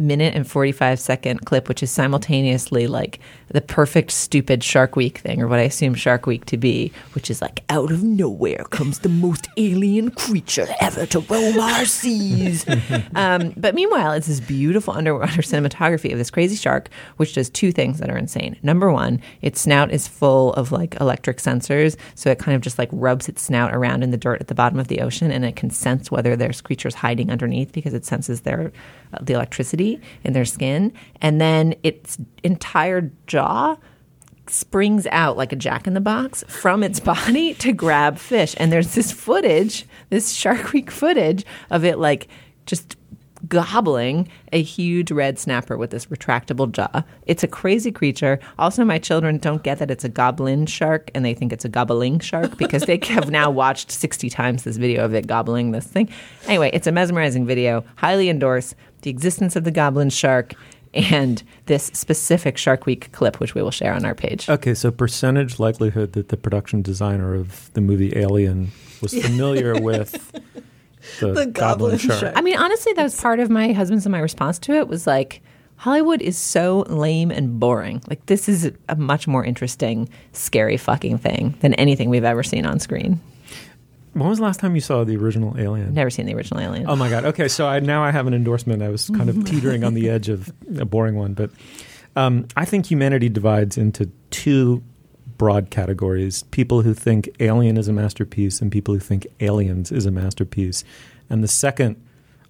[0.01, 5.42] minute and 45 second clip, which is simultaneously like the perfect stupid Shark Week thing,
[5.42, 9.01] or what I assume Shark Week to be, which is like out of nowhere comes
[9.01, 12.64] the most alien creature ever to roam our seas.
[13.14, 17.72] um, but meanwhile, it's this beautiful underwater cinematography of this crazy shark, which does two
[17.72, 18.57] things that are insane.
[18.62, 22.78] Number one, its snout is full of like electric sensors, so it kind of just
[22.78, 25.44] like rubs its snout around in the dirt at the bottom of the ocean, and
[25.44, 28.72] it can sense whether there's creatures hiding underneath because it senses their
[29.12, 29.89] uh, the electricity
[30.24, 33.76] in their skin, and then its entire jaw
[34.47, 38.55] springs out like a jack in the box from its body to grab fish.
[38.59, 42.28] And there's this footage, this Shark Week footage of it like
[42.66, 42.97] just
[43.49, 47.03] gobbling a huge red snapper with this retractable jaw.
[47.26, 48.38] It's a crazy creature.
[48.59, 51.68] Also, my children don't get that it's a goblin shark and they think it's a
[51.68, 55.86] gobbling shark because they have now watched 60 times this video of it gobbling this
[55.86, 56.09] thing.
[56.47, 57.84] Anyway, it's a mesmerizing video.
[57.97, 60.55] Highly endorse the existence of the goblin shark
[60.92, 64.48] and this specific Shark Week clip, which we will share on our page.
[64.48, 70.32] Okay, so percentage likelihood that the production designer of the movie Alien was familiar with
[71.20, 72.20] the, The goblin, goblin shark.
[72.20, 72.32] shark.
[72.36, 75.07] I mean, honestly, that was part of my husband's and my response to it was
[75.07, 75.42] like,
[75.76, 78.03] Hollywood is so lame and boring.
[78.09, 82.66] Like, this is a much more interesting, scary fucking thing than anything we've ever seen
[82.66, 83.18] on screen.
[84.13, 85.95] When was the last time you saw the original Alien?
[85.95, 86.89] Never seen the original Alien.
[86.89, 87.25] Oh my god.
[87.27, 88.83] Okay, so I now I have an endorsement.
[88.83, 91.51] I was kind of teetering on the edge of a boring one, but
[92.17, 94.83] um, I think humanity divides into two
[95.39, 100.07] broad categories: people who think Alien is a masterpiece, and people who think Aliens is
[100.07, 100.83] a masterpiece.
[101.29, 101.97] And the second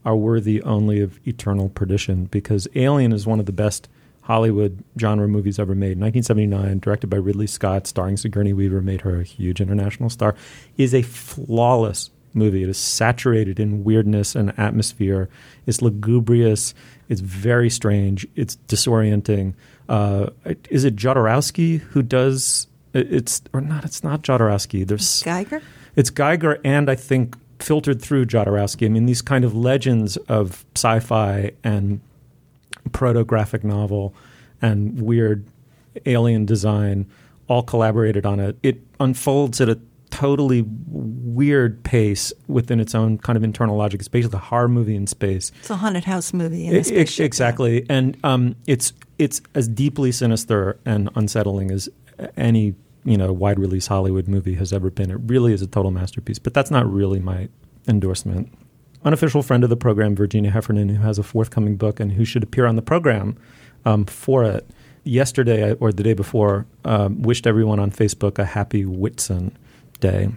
[0.04, 3.88] are worthy only of eternal perdition because Alien is one of the best
[4.30, 5.98] Hollywood genre movies ever made.
[5.98, 10.36] 1979, directed by Ridley Scott, starring Sigourney Weaver, made her a huge international star.
[10.76, 12.62] Is a flawless movie.
[12.62, 15.28] It is saturated in weirdness and atmosphere.
[15.66, 16.74] It's lugubrious.
[17.08, 18.24] It's very strange.
[18.36, 19.54] It's disorienting.
[19.88, 20.26] Uh,
[20.70, 22.68] is it Jodorowsky who does?
[22.94, 23.84] it- It's or not?
[23.84, 24.86] It's not Jodorowsky.
[24.86, 25.60] There's Giger?
[25.96, 28.86] it's Giger and I think filtered through Jodorowsky.
[28.86, 32.00] I mean, these kind of legends of sci-fi and
[32.92, 34.14] proto-graphic novel
[34.62, 35.46] and weird
[36.06, 37.06] alien design
[37.48, 38.56] all collaborated on it.
[38.62, 39.78] It unfolds at a
[40.10, 44.00] totally weird pace within its own kind of internal logic.
[44.00, 45.50] It's basically a horror movie in space.
[45.60, 46.66] It's a haunted house movie.
[46.66, 51.70] In I- a I- spaceship, exactly, and um, it's it's as deeply sinister and unsettling
[51.70, 51.88] as
[52.36, 52.74] any
[53.04, 55.10] you know wide release Hollywood movie has ever been.
[55.10, 56.38] It really is a total masterpiece.
[56.38, 57.48] But that's not really my
[57.88, 58.52] endorsement.
[59.04, 62.42] Unofficial friend of the program, Virginia Heffernan, who has a forthcoming book and who should
[62.42, 63.36] appear on the program
[63.84, 64.68] um, for it.
[65.04, 69.52] Yesterday or the day before, um, wished everyone on Facebook a happy Whitsun
[70.00, 70.28] Day.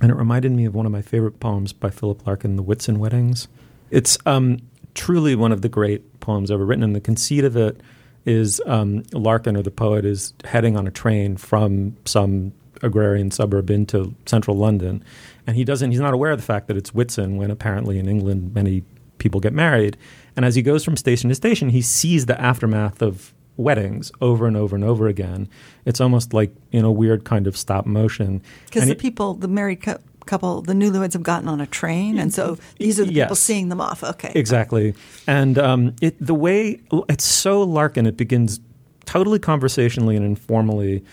[0.00, 2.96] And it reminded me of one of my favorite poems by Philip Larkin, The Whitsun
[2.96, 3.48] Weddings.
[3.90, 4.58] It's um,
[4.94, 7.80] truly one of the great poems ever written, and the conceit of it
[8.24, 13.70] is um, Larkin, or the poet, is heading on a train from some agrarian suburb
[13.70, 15.04] into central London,
[15.46, 15.90] and he doesn't.
[15.90, 18.84] He's not aware of the fact that it's Whitsun, when apparently in England many
[19.18, 19.96] people get married.
[20.36, 24.46] And as he goes from station to station, he sees the aftermath of weddings over
[24.46, 25.48] and over and over again.
[25.84, 28.42] It's almost like in a weird kind of stop motion.
[28.66, 32.18] Because the he- people, the married cou- couple, the newlyweds have gotten on a train,
[32.18, 34.02] and so these are the people seeing them off.
[34.04, 34.32] Okay.
[34.34, 34.94] Exactly.
[35.26, 38.60] And um, it, the way it's so Larkin, it begins
[39.04, 41.04] totally conversationally and informally.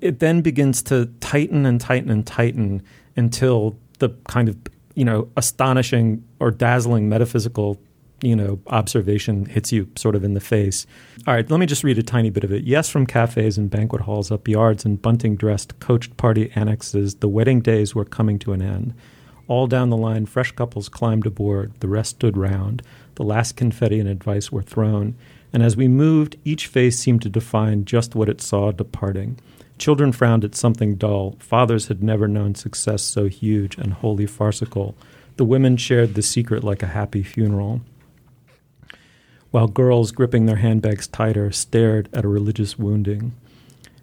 [0.00, 2.82] It then begins to tighten and tighten and tighten
[3.18, 4.56] until the kind of
[4.94, 7.78] you know astonishing or dazzling metaphysical
[8.22, 10.86] you know observation hits you sort of in the face.
[11.26, 12.64] All right, let me just read a tiny bit of it.
[12.64, 17.28] Yes, from cafes and banquet halls, up yards and bunting dressed coached party annexes, the
[17.28, 18.94] wedding days were coming to an end.
[19.46, 21.72] All down the line, fresh couples climbed aboard.
[21.80, 22.82] The rest stood round.
[23.14, 25.16] The last confetti and advice were thrown.
[25.52, 29.38] And as we moved, each face seemed to define just what it saw departing.
[29.78, 31.36] Children frowned at something dull.
[31.38, 34.96] Fathers had never known success so huge and wholly farcical.
[35.36, 37.80] The women shared the secret like a happy funeral.
[39.50, 43.34] While girls, gripping their handbags tighter, stared at a religious wounding.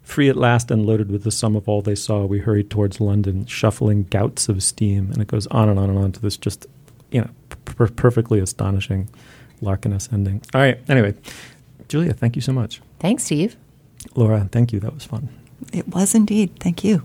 [0.01, 3.01] Free at last and loaded with the sum of all they saw, we hurried towards
[3.01, 6.37] London, shuffling gouts of steam, and it goes on and on and on to this
[6.37, 6.67] just,
[7.11, 7.29] you know,
[7.65, 9.09] per- perfectly astonishing
[9.61, 10.41] Larkiness ending.
[10.53, 10.79] All right.
[10.87, 11.15] Anyway,
[11.89, 12.81] Julia, thank you so much.
[12.99, 13.55] Thanks, Steve.
[14.15, 14.79] Laura, thank you.
[14.79, 15.29] That was fun.
[15.73, 16.59] It was indeed.
[16.59, 17.03] Thank you.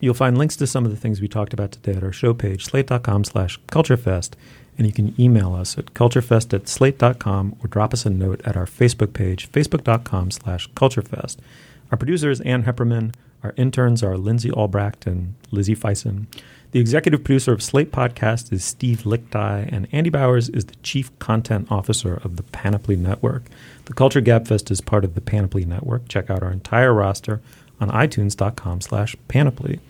[0.00, 2.34] You'll find links to some of the things we talked about today at our show
[2.34, 4.32] page, slate.com slash culturefest.
[4.78, 8.56] And you can email us at culturefest at slate.com or drop us a note at
[8.56, 11.38] our Facebook page, facebook.com slash culturefest.
[11.90, 13.14] Our producer is Ann Heppermann.
[13.42, 16.26] Our interns are Lindsay Albrecht and Lizzie Feisen.
[16.72, 21.16] The executive producer of Slate Podcast is Steve Lickteig, and Andy Bowers is the chief
[21.20, 23.44] content officer of the Panoply Network.
[23.86, 26.08] The Culture Gabfest is part of the Panoply Network.
[26.08, 27.40] Check out our entire roster
[27.80, 29.80] on itunes.com slash panoply.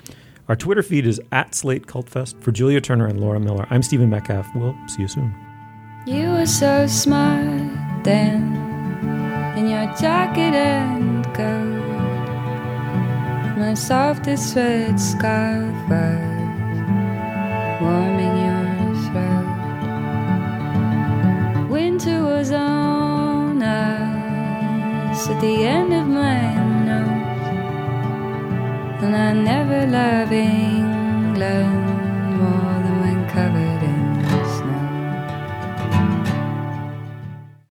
[0.48, 2.40] Our Twitter feed is at Slate Cultfest.
[2.42, 4.46] For Julia Turner and Laura Miller, I'm Stephen Metcalf.
[4.54, 5.34] We'll see you soon.
[6.06, 8.54] You were so smart then,
[9.58, 11.82] in your jacket and coat.
[13.58, 16.20] My softest red scarf was
[17.82, 18.66] warming your
[19.10, 19.46] throat.
[21.68, 26.65] Winter was on us at the end of my
[29.02, 31.36] and I never love England
[32.38, 33.65] more than when covered.